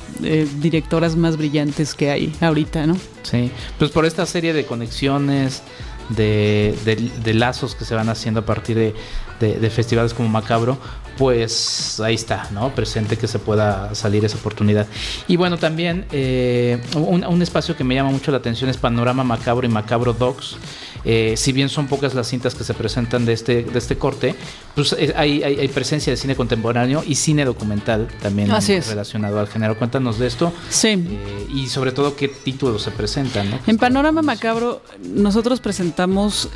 directoras 0.60 1.16
más 1.16 1.38
brillantes 1.38 1.94
que 1.94 2.12
hay 2.12 2.34
ahorita, 2.42 2.86
¿no? 2.88 2.98
Sí, 3.24 3.52
pues 3.78 3.92
por 3.92 4.06
esta 4.06 4.26
serie 4.26 4.54
de 4.54 4.66
conexiones, 4.66 5.62
de, 6.10 6.76
de, 7.24 7.34
lazos 7.34 7.76
que 7.76 7.86
se 7.86 7.96
van 7.96 8.10
haciendo 8.10 8.42
a 8.42 8.46
partir 8.46 8.78
de, 8.78 8.94
de, 9.40 9.70
festivales 9.70 10.14
como 10.14 10.30
Macabro, 10.30 10.78
pues 11.18 12.00
ahí 12.00 12.16
está, 12.16 12.48
¿no? 12.52 12.74
Presente 12.74 13.18
que 13.18 13.28
se 13.28 13.40
pueda 13.40 13.94
salir 13.96 14.26
esa 14.26 14.38
oportunidad. 14.38 14.88
Y 15.28 15.36
bueno, 15.36 15.58
también 15.58 16.06
eh, 16.12 16.80
un, 16.96 17.42
espacio 17.42 17.76
que 17.76 17.84
me 17.84 17.96
llama 17.96 18.12
mucho 18.12 18.32
la 18.32 18.38
atención 18.38 18.70
es 18.70 18.78
Panorama 18.78 19.24
Macabro 19.24 19.66
y 19.66 19.70
Macabro 19.70 20.14
Docs. 20.14 20.58
Eh, 21.06 21.34
si 21.36 21.52
bien 21.52 21.68
son 21.68 21.88
pocas 21.88 22.14
las 22.14 22.28
cintas 22.28 22.56
que 22.56 22.64
se 22.64 22.74
presentan 22.74 23.26
de 23.26 23.34
este, 23.34 23.64
de 23.64 23.78
este 23.78 23.98
corte, 23.98 24.36
pues 24.74 24.96
eh, 24.98 25.14
hay, 25.18 25.44
hay, 25.44 25.68
presencia 25.68 26.14
de 26.14 26.18
cine 26.18 26.34
contemporáneo 26.34 27.04
y 27.06 27.16
cine 27.16 27.44
documental 27.44 28.08
también 28.22 28.50
relacionado 28.50 29.40
al 29.40 29.48
género. 29.48 29.78
Cuéntanos 29.78 30.18
de 30.18 30.28
esto. 30.28 30.54
Sí. 30.70 31.20
y 31.54 31.68
sobre 31.68 31.92
todo 31.92 32.16
qué 32.16 32.30
títulos 32.30 32.84
se 32.84 32.92
presentan. 32.92 33.50
¿no? 33.50 33.60
En 33.68 33.78
Panorama 33.78 34.22
Macabro 34.22 34.82
nosotros 35.04 35.60
presentamos 35.60 36.50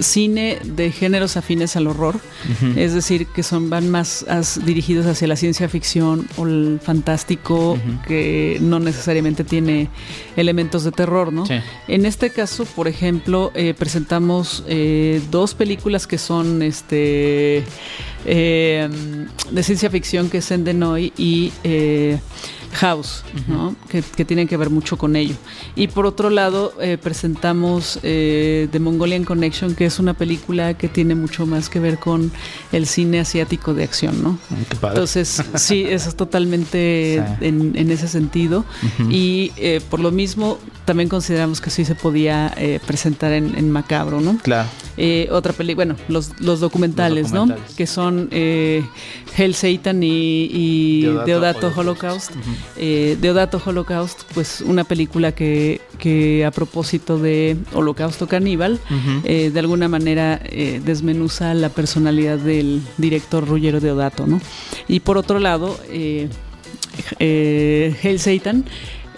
cine 0.00 0.58
de 0.64 0.90
géneros 0.92 1.36
afines 1.36 1.76
al 1.76 1.86
horror, 1.86 2.20
es 2.76 2.94
decir, 2.94 3.26
que 3.26 3.42
son 3.42 3.70
van 3.70 3.90
más 3.90 4.24
dirigidos 4.64 5.06
hacia 5.06 5.28
la 5.28 5.36
ciencia 5.36 5.68
ficción 5.68 6.26
o 6.36 6.46
el 6.46 6.80
fantástico, 6.82 7.78
que 8.06 8.58
no 8.60 8.80
necesariamente 8.80 9.44
tiene 9.44 9.88
elementos 10.36 10.84
de 10.84 10.92
terror, 10.92 11.32
¿no? 11.32 11.44
En 11.88 12.06
este 12.06 12.30
caso, 12.30 12.64
por 12.64 12.88
ejemplo, 12.88 13.52
eh, 13.54 13.74
presentamos 13.76 14.64
eh, 14.66 15.20
dos 15.30 15.54
películas 15.54 16.06
que 16.06 16.18
son 16.18 16.62
este 16.62 17.64
eh, 18.24 18.88
de 19.50 19.62
ciencia 19.62 19.90
ficción, 19.90 20.30
que 20.30 20.38
es 20.38 20.50
Endenoy 20.50 21.12
y 21.16 21.52
House, 22.72 23.24
¿no? 23.48 23.74
que, 23.88 24.24
tienen 24.24 24.46
que 24.46 24.56
ver 24.56 24.70
mucho 24.70 24.96
con 24.96 25.16
ello. 25.16 25.34
Y 25.74 25.88
por 25.88 26.06
otro 26.06 26.30
lado, 26.30 26.72
eh, 26.80 26.98
presentamos 27.02 27.98
eh, 28.02 28.68
The 28.70 28.78
Mongolian 28.78 29.24
Connection, 29.24 29.74
que 29.74 29.86
es 29.86 29.98
una 29.98 30.14
película 30.14 30.74
que 30.74 30.88
tiene 30.88 31.14
mucho 31.14 31.46
más 31.46 31.68
que 31.68 31.80
ver 31.80 31.98
con 31.98 32.30
el 32.72 32.86
cine 32.86 33.20
asiático 33.20 33.74
de 33.74 33.84
acción, 33.84 34.22
¿no? 34.22 34.38
Mm, 34.50 34.86
Entonces, 34.86 35.42
sí, 35.56 35.84
eso 35.88 36.10
es 36.10 36.14
totalmente 36.14 37.16
en, 37.40 37.90
ese 37.90 38.08
sentido. 38.08 38.64
Y 39.08 39.52
eh, 39.56 39.80
por 39.90 40.00
lo 40.00 40.12
mismo, 40.12 40.58
también 40.84 41.08
consideramos 41.08 41.60
que 41.60 41.70
sí 41.70 41.84
se 41.84 41.94
podía 41.94 42.54
presentar 42.86 43.32
en, 43.32 43.70
Macabro, 43.70 44.20
¿no? 44.20 44.38
Claro. 44.38 44.68
otra 45.30 45.52
película, 45.52 45.86
bueno, 45.86 45.96
los, 46.08 46.60
documentales, 46.60 47.32
¿no? 47.32 47.48
Que 47.76 47.86
son 47.86 48.09
Hell 48.10 49.54
Satan 49.54 50.02
y, 50.02 51.02
Deodato, 51.24 51.72
Holocaust. 51.74 52.32
Eh, 52.76 53.16
Deodato 53.20 53.60
Holocaust, 53.64 54.22
pues 54.34 54.60
una 54.60 54.84
película 54.84 55.32
que, 55.32 55.80
que 55.98 56.44
a 56.44 56.50
propósito 56.50 57.18
de 57.18 57.56
Holocausto 57.72 58.26
Caníbal, 58.26 58.80
eh, 59.24 59.50
de 59.52 59.60
alguna 59.60 59.88
manera 59.88 60.40
eh, 60.44 60.80
desmenuza 60.84 61.54
la 61.54 61.68
personalidad 61.68 62.38
del 62.38 62.82
director 62.98 63.46
Ruggero 63.46 63.80
Deodato, 63.80 64.26
¿no? 64.26 64.40
Y 64.88 65.00
por 65.00 65.18
otro 65.18 65.38
lado, 65.38 65.78
Hell 67.18 68.18
Satan 68.18 68.64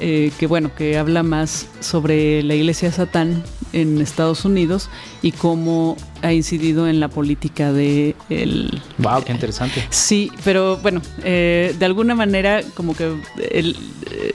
eh, 0.04 0.32
que 0.36 0.48
bueno, 0.48 0.74
que 0.74 0.98
habla 0.98 1.22
más 1.22 1.68
sobre 1.78 2.42
la 2.42 2.56
iglesia 2.56 2.90
Satán 2.90 3.44
en 3.72 4.00
Estados 4.00 4.44
Unidos 4.44 4.88
y 5.22 5.32
cómo 5.32 5.96
ha 6.22 6.32
incidido 6.32 6.88
en 6.88 7.00
la 7.00 7.08
política 7.08 7.72
de 7.72 8.14
el 8.30 8.80
wow 8.98 9.22
qué 9.24 9.32
interesante. 9.32 9.84
Sí 9.90 10.30
pero 10.44 10.76
bueno 10.78 11.02
eh, 11.24 11.74
de 11.78 11.84
alguna 11.84 12.14
manera 12.14 12.62
como 12.74 12.94
que 12.94 13.12
el, 13.50 13.76
eh, 14.10 14.32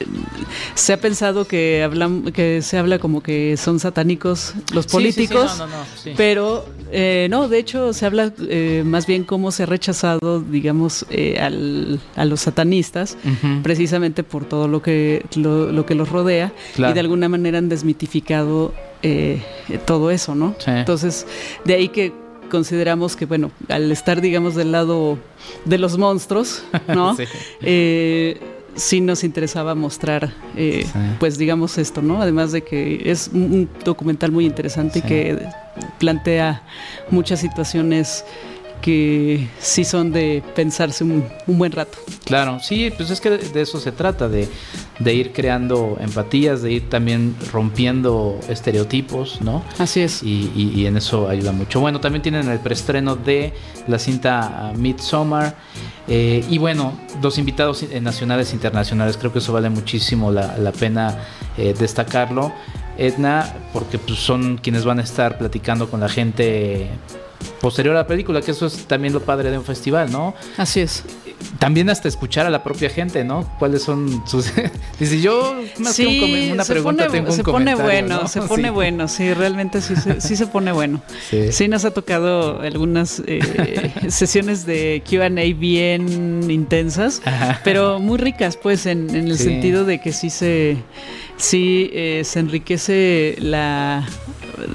se 0.75 0.93
ha 0.93 0.97
pensado 0.97 1.47
que 1.47 1.83
hablan 1.83 2.31
que 2.31 2.61
se 2.61 2.77
habla 2.77 2.99
como 2.99 3.23
que 3.23 3.55
son 3.57 3.79
satánicos 3.79 4.53
los 4.73 4.87
políticos 4.87 5.63
pero 6.15 6.65
eh, 6.91 7.27
no 7.29 7.47
de 7.47 7.59
hecho 7.59 7.93
se 7.93 8.05
habla 8.05 8.33
más 8.83 9.07
bien 9.07 9.23
cómo 9.23 9.51
se 9.51 9.63
ha 9.63 9.65
rechazado 9.65 10.41
digamos 10.41 11.05
al, 11.39 11.99
a 12.15 12.25
los 12.25 12.41
satanistas 12.41 13.17
precisamente 13.63 14.23
por 14.23 14.45
todo 14.45 14.67
lo 14.67 14.81
que 14.81 15.25
lo, 15.35 15.85
que 15.85 15.95
los 15.95 16.09
rodea 16.09 16.51
y 16.77 16.81
de 16.93 16.99
alguna 16.99 17.29
manera 17.29 17.57
han 17.57 17.69
desmitificado 17.69 18.73
eh, 19.03 19.41
todo 19.85 20.11
eso, 20.11 20.35
¿no? 20.35 20.55
Entonces, 20.65 21.25
de 21.65 21.75
ahí 21.75 21.89
que 21.89 22.13
consideramos 22.49 23.15
que, 23.15 23.25
bueno, 23.25 23.51
al 23.69 23.91
estar, 23.91 24.21
digamos, 24.21 24.55
del 24.55 24.71
lado 24.71 25.17
de 25.65 25.77
los 25.77 25.97
monstruos, 25.97 26.63
¿no? 26.87 27.15
sí. 27.17 27.23
Eh, 27.61 28.39
sí 28.77 29.01
nos 29.01 29.23
interesaba 29.23 29.75
mostrar, 29.75 30.33
eh, 30.55 30.85
pues 31.19 31.37
digamos 31.37 31.77
esto, 31.77 32.01
¿no? 32.01 32.21
Además 32.21 32.51
de 32.51 32.61
que 32.61 33.09
es 33.09 33.29
un 33.33 33.67
documental 33.83 34.31
muy 34.31 34.45
interesante 34.45 34.99
y 34.99 35.01
que 35.01 35.47
plantea 35.99 36.63
muchas 37.09 37.39
situaciones 37.39 38.23
que 38.87 39.49
sí 39.59 39.83
son 39.83 40.13
de 40.13 40.41
pensarse 40.55 41.03
un, 41.03 41.27
buen 41.45 41.73
rato. 41.73 41.97
Claro, 42.23 42.61
sí, 42.61 42.89
pues 42.95 43.09
es 43.09 43.19
que 43.19 43.31
de 43.31 43.61
eso 43.61 43.81
se 43.81 43.91
trata, 43.91 44.29
de, 44.29 44.47
ir 45.13 45.33
creando 45.33 45.97
empatías, 45.99 46.61
de 46.61 46.71
ir 46.71 46.89
también 46.89 47.35
rompiendo 47.51 48.39
estereotipos, 48.47 49.41
¿no? 49.41 49.61
Así 49.77 49.99
es. 49.99 50.23
Y, 50.23 50.85
en 50.85 50.95
eso 50.95 51.27
ayuda 51.27 51.51
mucho. 51.51 51.81
Bueno, 51.81 51.99
también 51.99 52.21
tienen 52.21 52.47
el 52.47 52.59
preestreno 52.59 53.17
de 53.17 53.51
la 53.89 53.99
cinta 53.99 54.71
Midsommar. 54.77 55.57
Eh, 56.07 56.45
y 56.49 56.57
bueno, 56.57 56.97
dos 57.19 57.37
invitados 57.37 57.83
nacionales 58.01 58.51
e 58.51 58.55
internacionales, 58.55 59.17
creo 59.17 59.33
que 59.33 59.39
eso 59.39 59.51
vale 59.51 59.69
muchísimo 59.69 60.31
la, 60.31 60.71
pena 60.71 61.17
eh, 61.57 61.75
destacarlo. 61.77 62.53
Edna, 62.97 63.53
porque 63.73 63.99
pues, 63.99 64.17
son 64.17 64.57
quienes 64.57 64.85
van 64.85 64.99
a 64.99 65.03
estar 65.03 65.37
platicando 65.37 65.89
con 65.89 65.99
la 65.99 66.07
gente 66.07 66.87
posterior 67.61 67.95
a 67.95 67.99
la 67.99 68.07
película, 68.07 68.41
que 68.41 68.51
eso 68.51 68.67
es 68.67 68.85
también 68.85 69.13
lo 69.13 69.21
padre 69.21 69.51
de 69.51 69.57
un 69.57 69.63
festival, 69.63 70.11
¿no? 70.11 70.33
Así 70.57 70.81
es. 70.81 71.03
También 71.59 71.89
hasta 71.89 72.07
escuchar 72.07 72.45
a 72.45 72.49
la 72.49 72.63
propia 72.63 72.89
gente, 72.89 73.23
¿no? 73.23 73.47
¿Cuáles 73.59 73.83
son 73.83 74.23
sus...? 74.27 74.51
Dice, 74.99 75.21
yo 75.21 75.55
más 75.79 75.95
que 75.95 76.49
una 76.51 76.65
pregunta 76.65 77.07
tengo 77.07 77.29
un 77.29 77.35
se 77.35 77.43
pone 77.43 77.75
bueno, 77.75 78.27
se 78.27 78.41
pone 78.47 78.69
bueno, 78.69 79.07
sí, 79.07 79.33
realmente 79.33 79.81
sí, 79.81 79.93
sí 80.19 80.35
se 80.35 80.47
pone 80.47 80.71
bueno. 80.71 81.01
Sí. 81.51 81.67
nos 81.67 81.85
ha 81.85 81.91
tocado 81.91 82.61
algunas 82.61 83.21
eh, 83.27 83.91
sesiones 84.09 84.65
de 84.65 85.03
Q&A 85.07 85.29
bien 85.55 86.49
intensas, 86.49 87.21
pero 87.63 87.99
muy 87.99 88.17
ricas, 88.17 88.57
pues, 88.57 88.85
en, 88.85 89.09
el 89.09 89.37
sentido 89.37 89.85
de 89.85 89.99
que 89.99 90.13
sí 90.13 90.29
se 90.29 90.77
sí 91.37 91.89
eh, 91.93 92.21
se 92.23 92.39
enriquece 92.39 93.35
la 93.39 94.07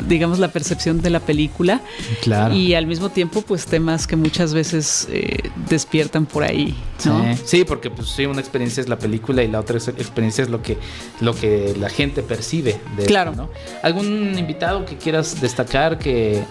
digamos 0.06 0.38
la 0.38 0.48
percepción 0.48 1.00
de 1.00 1.10
la 1.10 1.20
película 1.20 1.80
claro. 2.22 2.54
y 2.54 2.74
al 2.74 2.86
mismo 2.86 3.10
tiempo 3.10 3.42
pues 3.42 3.66
temas 3.66 4.06
que 4.06 4.16
muchas 4.16 4.54
veces 4.54 5.08
eh, 5.10 5.50
despiertan 5.68 6.26
por 6.26 6.44
ahí 6.44 6.74
¿no? 7.04 7.36
sí. 7.44 7.64
porque 7.64 7.90
pues 7.90 8.08
sí 8.08 8.26
una 8.26 8.40
experiencia 8.40 8.80
es 8.80 8.88
la 8.88 8.98
película 8.98 9.42
y 9.42 9.48
la 9.48 9.60
otra 9.60 9.78
experiencia 9.78 10.42
es 10.42 10.50
lo 10.50 10.62
que 10.62 10.78
lo 11.20 11.34
que 11.34 11.74
la 11.78 11.88
gente 11.88 12.22
percibe 12.22 12.80
de 12.96 13.06
claro 13.06 13.34
¿no? 13.34 13.50
algún 13.82 14.38
invitado 14.38 14.84
que 14.84 14.96
quieras 14.96 15.40
destacar 15.40 15.98
que 15.98 16.42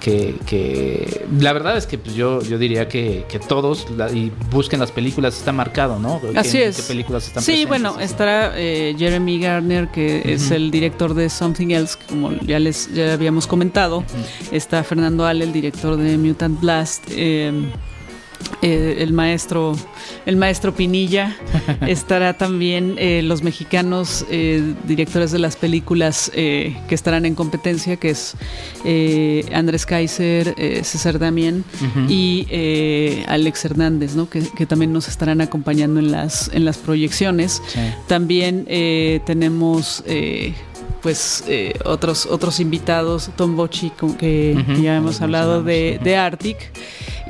que, 0.00 1.26
la 1.38 1.52
verdad 1.52 1.76
es 1.76 1.86
que 1.86 1.98
pues, 1.98 2.14
yo, 2.14 2.42
yo 2.42 2.58
diría 2.58 2.88
que, 2.88 3.24
todos 3.48 3.86
y 4.12 4.30
busquen 4.50 4.80
las 4.80 4.90
películas, 4.92 5.36
está 5.36 5.52
marcado, 5.52 5.98
¿no? 5.98 6.20
Así 6.36 6.58
es. 6.58 6.76
¿Qué 6.76 6.82
películas 6.82 7.26
están 7.26 7.42
Sí, 7.42 7.64
bueno, 7.64 8.00
estará 8.00 8.52
eh, 8.56 8.94
Jeremy 8.98 9.40
Garner, 9.40 9.88
que 9.88 10.22
es 10.24 10.50
el 10.50 10.70
director 10.70 11.14
de 11.14 11.28
Something 11.28 11.68
Else, 11.70 11.98
como 12.08 12.32
ya 12.32 12.58
les 12.58 12.92
ya 12.92 13.12
habíamos 13.12 13.46
comentado. 13.46 14.04
Está 14.50 14.82
Fernando 14.82 15.26
Ale, 15.26 15.44
el 15.44 15.52
director 15.52 15.96
de 15.96 16.16
Mutant 16.18 16.60
Blast. 16.60 17.04
Eh, 17.10 17.52
eh, 18.62 18.96
el 18.98 19.12
maestro 19.12 19.76
el 20.26 20.36
maestro 20.36 20.74
Pinilla. 20.74 21.36
Estará 21.86 22.34
también 22.34 22.96
eh, 22.98 23.22
los 23.22 23.42
mexicanos 23.42 24.26
eh, 24.30 24.74
directores 24.84 25.30
de 25.32 25.38
las 25.38 25.56
películas 25.56 26.30
que 26.34 26.76
estarán 26.90 27.26
en 27.26 27.34
competencia 27.34 27.96
que 27.96 28.10
es 28.10 28.36
Andrés 29.52 29.86
Kaiser 29.86 30.54
César 30.84 31.18
Damián 31.18 31.64
y 32.08 32.46
Alex 33.26 33.64
Hernández 33.64 34.14
¿no? 34.14 34.28
que, 34.28 34.66
también 34.66 34.92
nos 34.92 35.08
estarán 35.08 35.40
acompañando 35.40 36.00
en 36.00 36.12
las 36.12 36.50
en 36.52 36.64
las 36.64 36.78
proyecciones. 36.78 37.62
También 38.06 38.66
tenemos 39.24 40.04
pues 41.02 41.44
otros 41.84 42.26
otros 42.26 42.60
invitados 42.60 43.30
Tom 43.36 43.56
Bochi 43.56 43.90
que, 44.18 44.56
ya 44.82 44.96
hemos 44.96 45.20
hablado 45.20 45.62
de, 45.62 46.00
de 46.02 46.16
Arctic. 46.16 46.72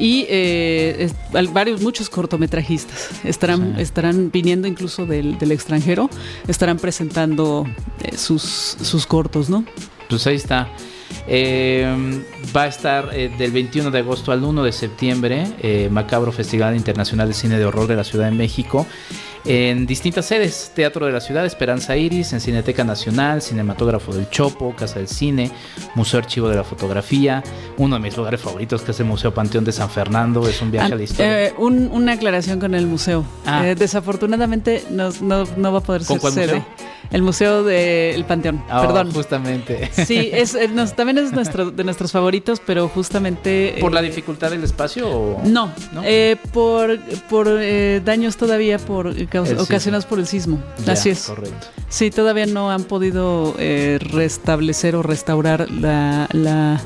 Y 0.00 0.24
eh, 0.30 1.10
varios, 1.52 1.82
muchos 1.82 2.08
cortometrajistas 2.08 3.10
estarán, 3.24 3.78
estarán 3.78 4.30
viniendo 4.30 4.66
incluso 4.66 5.04
del, 5.04 5.36
extranjero, 5.52 6.08
estarán 6.48 6.78
presentando 6.78 7.66
eh, 8.02 8.16
sus, 8.16 8.42
sus 8.42 9.06
cortos, 9.06 9.50
¿no? 9.50 9.64
Pues 10.08 10.26
ahí 10.26 10.36
está. 10.36 10.68
Eh, 11.28 12.22
va 12.56 12.62
a 12.62 12.66
estar 12.68 13.10
del 13.10 13.50
21 13.50 13.90
de 13.90 13.98
agosto 13.98 14.32
al 14.32 14.42
1 14.42 14.62
de 14.62 14.72
septiembre, 14.72 15.88
Macabro 15.90 16.32
Festival 16.32 16.76
Internacional 16.76 17.28
de 17.28 17.34
Cine 17.34 17.58
de 17.58 17.66
Horror 17.66 17.86
de 17.86 17.96
la 17.96 18.04
Ciudad 18.04 18.30
de 18.30 18.36
México 18.36 18.86
en 19.44 19.86
distintas 19.86 20.26
sedes, 20.26 20.72
Teatro 20.74 21.06
de 21.06 21.12
la 21.12 21.20
Ciudad, 21.20 21.46
Esperanza 21.46 21.96
Iris, 21.96 22.32
en 22.32 22.40
Cineteca 22.40 22.84
Nacional, 22.84 23.42
Cinematógrafo 23.42 24.12
del 24.12 24.28
Chopo, 24.28 24.74
Casa 24.76 24.98
del 24.98 25.08
Cine, 25.08 25.50
Museo 25.94 26.20
Archivo 26.20 26.48
de 26.48 26.56
la 26.56 26.64
Fotografía, 26.64 27.42
uno 27.78 27.96
de 27.96 28.02
mis 28.02 28.16
lugares 28.16 28.40
favoritos 28.40 28.82
que 28.82 28.90
es 28.90 29.00
el 29.00 29.06
Museo 29.06 29.32
Panteón 29.32 29.64
de 29.64 29.72
San 29.72 29.90
Fernando, 29.90 30.46
es 30.48 30.60
un 30.60 30.70
viaje 30.70 30.92
a 30.92 30.96
la 30.96 31.02
historia. 31.02 31.46
Eh, 31.46 31.54
una 31.58 32.12
aclaración 32.12 32.60
con 32.60 32.74
el 32.74 32.86
museo. 32.86 33.24
Ah. 33.46 33.66
Eh, 33.66 33.74
desafortunadamente 33.74 34.84
no, 34.90 35.10
no, 35.20 35.72
va 35.72 35.78
a 35.78 35.82
poder 35.82 36.04
ser 36.04 36.20
sede. 36.20 36.64
El 37.10 37.22
Museo 37.22 37.64
del 37.64 38.24
Panteón, 38.24 38.62
ah, 38.68 38.82
perdón. 38.82 39.12
Justamente. 39.12 39.90
Sí, 40.10 40.30
es, 40.32 40.56
también 40.96 41.18
es 41.18 41.32
nuestro, 41.32 41.70
de 41.70 41.84
nuestros 41.84 42.10
favoritos, 42.10 42.60
pero 42.64 42.88
justamente... 42.88 43.76
¿Por 43.80 43.92
la 43.92 44.02
dificultad 44.02 44.50
del 44.50 44.64
espacio? 44.64 45.08
O... 45.08 45.42
No, 45.44 45.72
por, 46.52 46.98
por 47.28 47.48
daños 48.04 48.36
todavía 48.36 48.78
por 48.78 49.08
ocasionados 49.58 50.06
por 50.06 50.18
el 50.18 50.26
sismo. 50.26 50.62
Así 50.86 51.10
es. 51.10 51.26
Correcto. 51.26 51.66
Sí, 51.88 52.10
todavía 52.10 52.46
no 52.46 52.70
han 52.70 52.84
podido 52.84 53.54
eh, 53.58 53.98
restablecer 54.00 54.94
o 54.96 55.02
restaurar 55.02 55.70
la, 55.70 56.28
la 56.32 56.80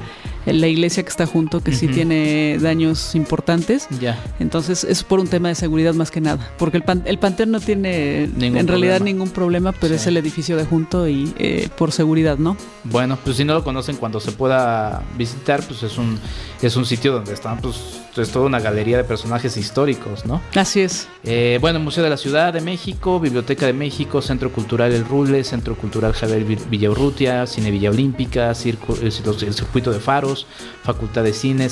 la 0.46 0.66
iglesia 0.66 1.02
que 1.02 1.08
está 1.08 1.26
junto, 1.26 1.60
que 1.60 1.72
sí 1.72 1.88
tiene 1.88 2.58
daños 2.60 3.14
importantes. 3.14 3.88
Ya. 4.00 4.22
Entonces 4.38 4.84
es 4.84 5.02
por 5.02 5.20
un 5.20 5.28
tema 5.28 5.48
de 5.48 5.54
seguridad 5.54 5.94
más 5.94 6.10
que 6.10 6.20
nada, 6.20 6.50
porque 6.58 6.76
el, 6.76 6.82
pan, 6.82 7.02
el 7.06 7.18
panteón 7.18 7.50
no 7.50 7.60
tiene 7.60 8.24
en 8.24 8.68
realidad 8.68 9.00
ningún 9.00 9.30
problema, 9.30 9.72
pero 9.72 9.94
es 9.94 10.06
el 10.06 10.16
edificio 10.16 10.56
de 10.56 10.64
junto 10.64 11.08
y 11.08 11.32
eh, 11.38 11.68
por 11.76 11.92
seguridad, 11.92 12.38
¿no? 12.38 12.56
Bueno, 12.84 13.18
pues 13.22 13.36
si 13.36 13.44
no 13.44 13.54
lo 13.54 13.64
conocen 13.64 13.96
cuando 13.96 14.20
se 14.20 14.32
pueda 14.32 15.02
visitar, 15.16 15.62
pues 15.66 15.82
es 15.82 15.98
un 15.98 16.18
es 16.62 16.76
un 16.76 16.86
sitio 16.86 17.12
donde 17.12 17.34
están 17.34 17.58
pues 17.60 18.00
es 18.16 18.30
toda 18.30 18.46
una 18.46 18.60
galería 18.60 18.96
de 18.96 19.04
personajes 19.04 19.56
históricos, 19.56 20.24
¿no? 20.24 20.40
Así 20.54 20.80
es. 20.80 21.08
Eh, 21.24 21.58
bueno, 21.60 21.80
Museo 21.80 22.04
de 22.04 22.10
la 22.10 22.16
Ciudad 22.16 22.52
de 22.52 22.60
México, 22.60 23.18
Biblioteca 23.18 23.66
de 23.66 23.72
México, 23.72 24.22
Centro 24.22 24.52
Cultural 24.52 24.92
El 24.92 25.04
Rule, 25.04 25.42
Centro 25.44 25.76
Cultural 25.76 26.12
Javier 26.12 26.44
Villaurrutia, 26.44 27.46
Cine 27.46 27.70
Villa 27.70 27.90
Olímpica, 27.90 28.50
el, 28.50 29.12
Circuito 29.12 29.90
de 29.90 30.00
Faros, 30.00 30.33
Facultad 30.82 31.24
de 31.24 31.32
Cine, 31.32 31.68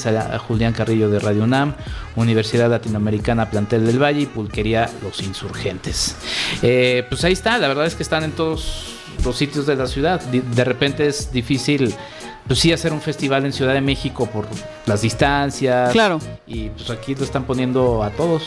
Julián 0.46 0.72
Carrillo 0.72 1.10
de 1.10 1.18
Radio 1.18 1.44
UNAM, 1.44 1.74
Universidad 2.16 2.70
Latinoamericana 2.70 3.50
Plantel 3.50 3.86
del 3.86 4.02
Valle 4.02 4.22
y 4.22 4.26
Pulquería 4.26 4.88
Los 5.02 5.22
Insurgentes. 5.22 6.16
Eh, 6.62 7.06
pues 7.08 7.24
ahí 7.24 7.32
está, 7.32 7.58
la 7.58 7.68
verdad 7.68 7.86
es 7.86 7.94
que 7.94 8.02
están 8.02 8.24
en 8.24 8.32
todos 8.32 8.94
los 9.24 9.36
sitios 9.36 9.66
de 9.66 9.76
la 9.76 9.86
ciudad. 9.86 10.20
De 10.20 10.64
repente 10.64 11.06
es 11.06 11.32
difícil 11.32 11.94
pues 12.46 12.58
sí 12.58 12.72
hacer 12.72 12.92
un 12.92 13.00
festival 13.00 13.44
en 13.46 13.52
Ciudad 13.52 13.72
de 13.74 13.80
México 13.80 14.26
por 14.26 14.46
las 14.86 15.02
distancias. 15.02 15.92
Claro. 15.92 16.20
Y 16.46 16.70
pues 16.70 16.90
aquí 16.90 17.14
lo 17.14 17.24
están 17.24 17.44
poniendo 17.44 18.02
a 18.02 18.10
todos. 18.10 18.42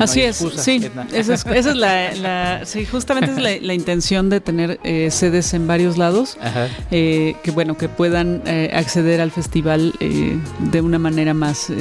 Así 0.00 0.22
es, 0.22 0.36
sí. 0.56 0.90
Esa 1.12 1.34
es, 1.34 1.66
la, 1.76 2.60
sí, 2.64 2.86
justamente 2.86 3.32
es 3.32 3.62
la, 3.62 3.74
intención 3.74 4.30
de 4.30 4.40
tener 4.40 4.78
eh, 4.84 5.10
sedes 5.10 5.52
en 5.54 5.66
varios 5.66 5.98
lados. 5.98 6.36
Eh, 6.90 7.36
que 7.42 7.50
bueno, 7.50 7.76
que 7.76 7.88
puedan 7.88 8.42
eh, 8.46 8.70
acceder 8.72 9.20
al 9.20 9.30
festival 9.30 9.92
de 9.98 10.80
una 10.80 10.98
manera 10.98 11.34
más 11.34 11.72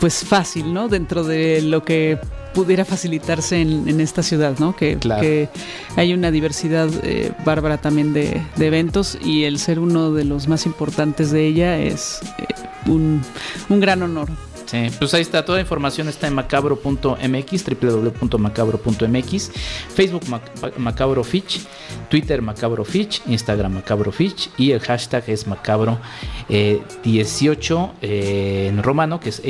pues 0.00 0.24
fácil, 0.24 0.72
¿no? 0.72 0.88
Dentro 0.88 1.24
de 1.24 1.60
lo 1.62 1.84
que 1.84 2.18
pudiera 2.58 2.84
facilitarse 2.84 3.60
en, 3.60 4.00
esta 4.00 4.24
ciudad, 4.24 4.58
¿no? 4.58 4.74
Que, 4.74 4.98
que 4.98 5.48
hay 5.94 6.12
una 6.12 6.32
diversidad 6.32 6.90
eh, 7.04 7.30
bárbara 7.44 7.78
también 7.78 8.12
de, 8.12 8.42
eventos 8.58 9.16
y 9.24 9.44
el 9.44 9.60
ser 9.60 9.78
uno 9.78 10.10
de 10.10 10.24
los 10.24 10.48
más 10.48 10.66
importantes 10.66 11.30
de 11.30 11.46
ella 11.46 11.78
es 11.78 12.18
eh, 12.38 12.46
un, 12.86 13.22
un 13.68 13.78
gran 13.78 14.02
honor. 14.02 14.28
Sí, 14.68 14.88
pues 14.98 15.14
ahí 15.14 15.22
está, 15.22 15.44
toda 15.46 15.58
la 15.58 15.62
información 15.62 16.08
está 16.08 16.26
en 16.26 16.34
macabro.mx, 16.34 17.64
www.macabro.mx, 17.80 19.50
Facebook 19.94 20.24
macabrofitch, 20.76 21.60
Twitter 22.10 22.42
macabrofitch, 22.42 23.22
Instagram 23.28 23.72
macabrofitch 23.74 24.50
y 24.58 24.72
el 24.72 24.80
hashtag 24.80 25.24
es 25.28 25.46
macabro18 25.46 26.10
eh, 26.50 26.82
eh, 28.02 28.66
en 28.68 28.82
romano, 28.82 29.20
que 29.20 29.28
es 29.30 29.40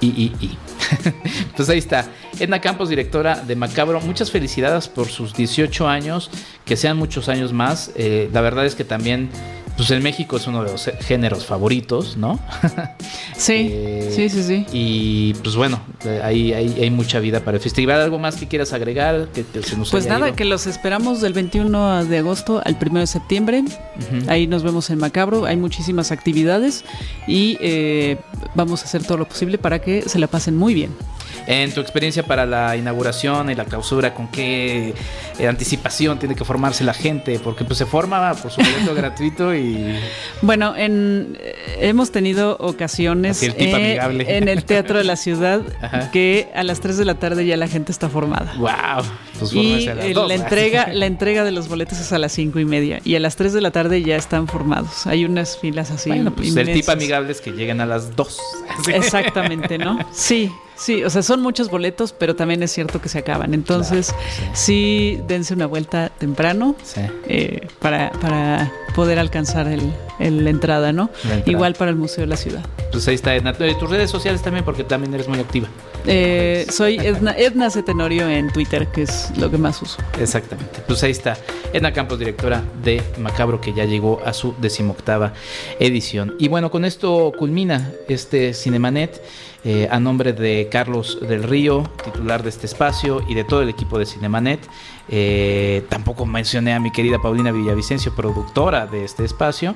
XVIII. 0.00 0.58
pues 1.56 1.68
ahí 1.68 1.78
está. 1.78 2.06
Edna 2.38 2.60
Campos, 2.60 2.88
directora 2.88 3.36
de 3.36 3.56
Macabro, 3.56 4.00
muchas 4.00 4.30
felicidades 4.30 4.88
por 4.88 5.08
sus 5.08 5.34
18 5.34 5.88
años, 5.88 6.30
que 6.64 6.76
sean 6.76 6.96
muchos 6.96 7.28
años 7.28 7.52
más. 7.52 7.92
Eh, 7.94 8.28
la 8.32 8.40
verdad 8.40 8.66
es 8.66 8.74
que 8.74 8.84
también 8.84 9.30
pues 9.76 9.90
en 9.90 10.02
México 10.02 10.36
es 10.36 10.46
uno 10.46 10.64
de 10.64 10.72
los 10.72 10.90
géneros 11.00 11.44
favoritos, 11.44 12.16
¿no? 12.16 12.38
Sí, 13.36 13.68
eh, 13.70 14.12
sí, 14.14 14.30
sí, 14.30 14.42
sí. 14.42 14.66
Y 14.72 15.34
pues 15.34 15.56
bueno, 15.56 15.80
eh, 16.06 16.20
ahí 16.24 16.54
hay, 16.54 16.90
mucha 16.90 17.20
vida 17.20 17.40
para 17.40 17.58
el 17.58 17.62
festival. 17.62 18.00
¿Algo 18.00 18.18
más 18.18 18.36
que 18.36 18.48
quieras 18.48 18.72
agregar? 18.72 19.28
Que, 19.28 19.44
pues 19.90 20.06
nada, 20.06 20.34
que 20.34 20.46
los 20.46 20.66
esperamos 20.66 21.20
del 21.20 21.34
21 21.34 22.06
de 22.06 22.18
agosto 22.18 22.62
al 22.64 22.78
1 22.80 23.00
de 23.00 23.06
septiembre. 23.06 23.64
Ahí 24.28 24.46
nos 24.46 24.62
vemos 24.62 24.88
en 24.88 24.98
Macabro. 24.98 25.44
Hay 25.44 25.56
muchísimas 25.56 26.12
actividades 26.12 26.84
y 27.26 27.58
eh, 27.60 28.16
vamos 28.54 28.82
a 28.82 28.86
hacer 28.86 29.04
todo 29.04 29.18
lo 29.18 29.28
posible 29.28 29.58
para 29.58 29.80
que 29.80 30.08
se 30.08 30.18
la 30.18 30.26
pasen 30.26 30.56
muy 30.56 30.72
bien. 30.72 30.94
En 31.46 31.72
tu 31.72 31.80
experiencia 31.80 32.24
para 32.24 32.44
la 32.44 32.76
inauguración 32.76 33.50
y 33.50 33.54
la 33.54 33.64
clausura, 33.64 34.14
¿con 34.14 34.28
qué 34.28 34.94
eh, 35.38 35.48
anticipación 35.48 36.18
tiene 36.18 36.34
que 36.34 36.44
formarse 36.44 36.82
la 36.84 36.94
gente? 36.94 37.38
Porque 37.38 37.64
pues 37.64 37.78
se 37.78 37.86
forma 37.86 38.34
por 38.34 38.50
supuesto 38.50 38.94
gratuito 38.96 39.54
y... 39.54 39.96
Bueno, 40.42 40.74
en, 40.76 41.38
eh, 41.40 41.78
hemos 41.80 42.10
tenido 42.10 42.56
ocasiones 42.58 43.42
en 43.42 44.48
el 44.48 44.64
Teatro 44.64 44.98
de 44.98 45.04
la 45.04 45.16
Ciudad 45.16 45.62
que 46.12 46.48
a 46.54 46.64
las 46.64 46.80
3 46.80 46.96
de 46.96 47.04
la 47.04 47.14
tarde 47.14 47.46
ya 47.46 47.56
la 47.56 47.68
gente 47.68 47.92
está 47.92 48.08
formada. 48.08 48.52
¡Wow! 48.58 49.04
Pues 49.38 49.52
y 49.52 49.86
la, 49.86 50.34
entrega, 50.34 50.88
la 50.92 51.06
entrega 51.06 51.44
de 51.44 51.52
los 51.52 51.68
boletos 51.68 51.98
es 51.98 52.12
a 52.12 52.18
las 52.18 52.32
5 52.32 52.58
y 52.58 52.64
media 52.64 53.00
y 53.04 53.14
a 53.14 53.20
las 53.20 53.36
3 53.36 53.52
de 53.52 53.60
la 53.60 53.70
tarde 53.70 54.02
ya 54.02 54.16
están 54.16 54.48
formados. 54.48 55.06
Hay 55.06 55.24
unas 55.24 55.58
filas 55.58 55.90
así. 55.90 56.10
Bueno, 56.10 56.34
pues 56.34 56.54
el 56.56 56.72
tipo 56.72 56.92
amigable 56.92 57.32
es 57.32 57.40
que 57.40 57.52
lleguen 57.52 57.80
a 57.80 57.86
las 57.86 58.14
2. 58.16 58.38
Exactamente, 58.88 59.78
¿no? 59.78 59.98
Sí, 60.12 60.50
Sí, 60.76 61.02
o 61.02 61.10
sea, 61.10 61.22
son 61.22 61.40
muchos 61.40 61.70
boletos, 61.70 62.12
pero 62.12 62.36
también 62.36 62.62
es 62.62 62.70
cierto 62.70 63.00
que 63.00 63.08
se 63.08 63.18
acaban. 63.18 63.54
Entonces, 63.54 64.14
sí. 64.52 65.18
dense 65.26 65.54
una 65.54 65.66
vuelta 65.66 66.10
temprano 66.10 66.76
eh, 67.26 67.66
para, 67.80 68.12
para 68.12 68.70
poder 68.94 69.18
alcanzar 69.18 69.68
el, 69.68 69.92
la 70.18 70.50
entrada, 70.50 70.92
¿no? 70.92 71.10
Igual 71.46 71.74
para 71.74 71.90
el 71.90 71.96
Museo 71.96 72.22
de 72.24 72.28
la 72.28 72.36
Ciudad. 72.36 72.64
Pues 72.92 73.08
ahí 73.08 73.14
está 73.14 73.34
Edna. 73.34 73.54
Tus 73.54 73.88
redes 73.88 74.10
sociales 74.10 74.42
también, 74.42 74.64
porque 74.64 74.84
también 74.84 75.14
eres 75.14 75.28
muy 75.28 75.38
activa. 75.38 75.68
Eh, 76.06 76.66
soy 76.70 76.98
Edna, 76.98 77.34
Edna 77.36 77.70
Cetenorio 77.70 78.28
en 78.28 78.52
Twitter, 78.52 78.86
que 78.88 79.02
es 79.02 79.25
lo 79.36 79.50
que 79.50 79.58
más 79.58 79.80
uso. 79.82 79.98
Exactamente. 80.18 80.80
Pues 80.86 81.02
ahí 81.02 81.10
está 81.10 81.36
Edna 81.72 81.92
Campos, 81.92 82.18
directora 82.18 82.62
de 82.82 83.02
Macabro, 83.18 83.60
que 83.60 83.72
ya 83.72 83.84
llegó 83.84 84.20
a 84.24 84.32
su 84.32 84.54
decimoctava 84.58 85.32
edición. 85.78 86.34
Y 86.38 86.48
bueno, 86.48 86.70
con 86.70 86.84
esto 86.84 87.32
culmina 87.36 87.92
este 88.08 88.54
Cinemanet. 88.54 89.22
Eh, 89.68 89.88
a 89.90 89.98
nombre 89.98 90.32
de 90.32 90.68
Carlos 90.70 91.18
del 91.20 91.42
Río, 91.42 91.82
titular 92.04 92.44
de 92.44 92.50
este 92.50 92.66
espacio, 92.66 93.20
y 93.26 93.34
de 93.34 93.42
todo 93.42 93.62
el 93.62 93.68
equipo 93.68 93.98
de 93.98 94.06
Cinemanet. 94.06 94.60
Eh, 95.08 95.84
tampoco 95.88 96.24
mencioné 96.24 96.72
a 96.72 96.78
mi 96.78 96.92
querida 96.92 97.20
Paulina 97.20 97.50
Villavicencio, 97.50 98.14
productora 98.14 98.86
de 98.86 99.04
este 99.04 99.24
espacio. 99.24 99.74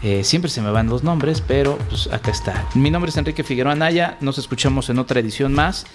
Eh, 0.00 0.22
siempre 0.22 0.48
se 0.48 0.60
me 0.60 0.70
van 0.70 0.88
los 0.88 1.02
nombres, 1.02 1.40
pero 1.40 1.76
pues 1.88 2.06
acá 2.12 2.30
está. 2.30 2.68
Mi 2.74 2.92
nombre 2.92 3.10
es 3.10 3.16
Enrique 3.16 3.42
Figueroa 3.42 3.74
Naya. 3.74 4.16
Nos 4.20 4.38
escuchamos 4.38 4.88
en 4.90 5.00
otra 5.00 5.18
edición 5.18 5.52
más. 5.52 5.86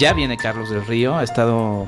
Ya 0.00 0.12
viene 0.12 0.36
Carlos 0.36 0.70
del 0.70 0.84
Río. 0.84 1.16
Ha 1.16 1.22
estado. 1.22 1.86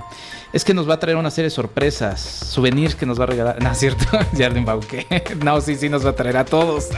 Es 0.53 0.64
que 0.64 0.72
nos 0.72 0.88
va 0.88 0.94
a 0.94 0.99
traer 0.99 1.16
una 1.16 1.30
serie 1.30 1.46
de 1.46 1.55
sorpresas, 1.55 2.20
souvenirs 2.20 2.94
que 2.94 3.05
nos 3.07 3.20
va 3.20 3.24
a 3.24 3.26
regalar. 3.26 3.62
No, 3.62 3.74
cierto, 3.74 4.05
ya 4.32 4.51
No, 5.44 5.61
sí, 5.61 5.76
sí, 5.76 5.88
nos 5.88 6.05
va 6.05 6.11
a 6.11 6.16
traer 6.16 6.36
a 6.36 6.44
todos. 6.44 6.88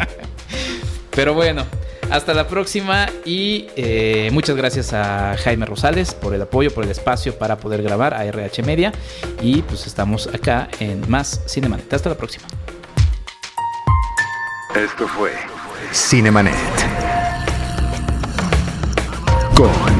Pero 1.11 1.35
bueno, 1.35 1.65
hasta 2.11 2.35
la 2.35 2.47
próxima 2.47 3.07
y 3.25 3.67
eh, 3.77 4.31
muchas 4.33 4.57
gracias 4.57 4.93
a 4.93 5.37
Jaime 5.37 5.67
Rosales 5.67 6.15
por 6.15 6.35
el 6.35 6.43
apoyo, 6.43 6.73
por 6.73 6.85
el 6.85 6.91
espacio 6.91 7.37
para 7.39 7.57
poder 7.57 7.83
grabar 7.83 8.15
a 8.15 8.25
RH 8.25 8.63
Media. 8.63 8.93
Y 9.41 9.63
pues 9.63 9.87
estamos 9.87 10.29
acá 10.29 10.69
en 10.79 11.09
más 11.11 11.43
Cinemanet. 11.47 11.93
Hasta 11.93 12.09
la 12.11 12.17
próxima. 12.17 12.47
Esto 14.75 15.09
fue 15.09 15.33
Cinemanet. 15.93 16.55
Con 19.57 20.00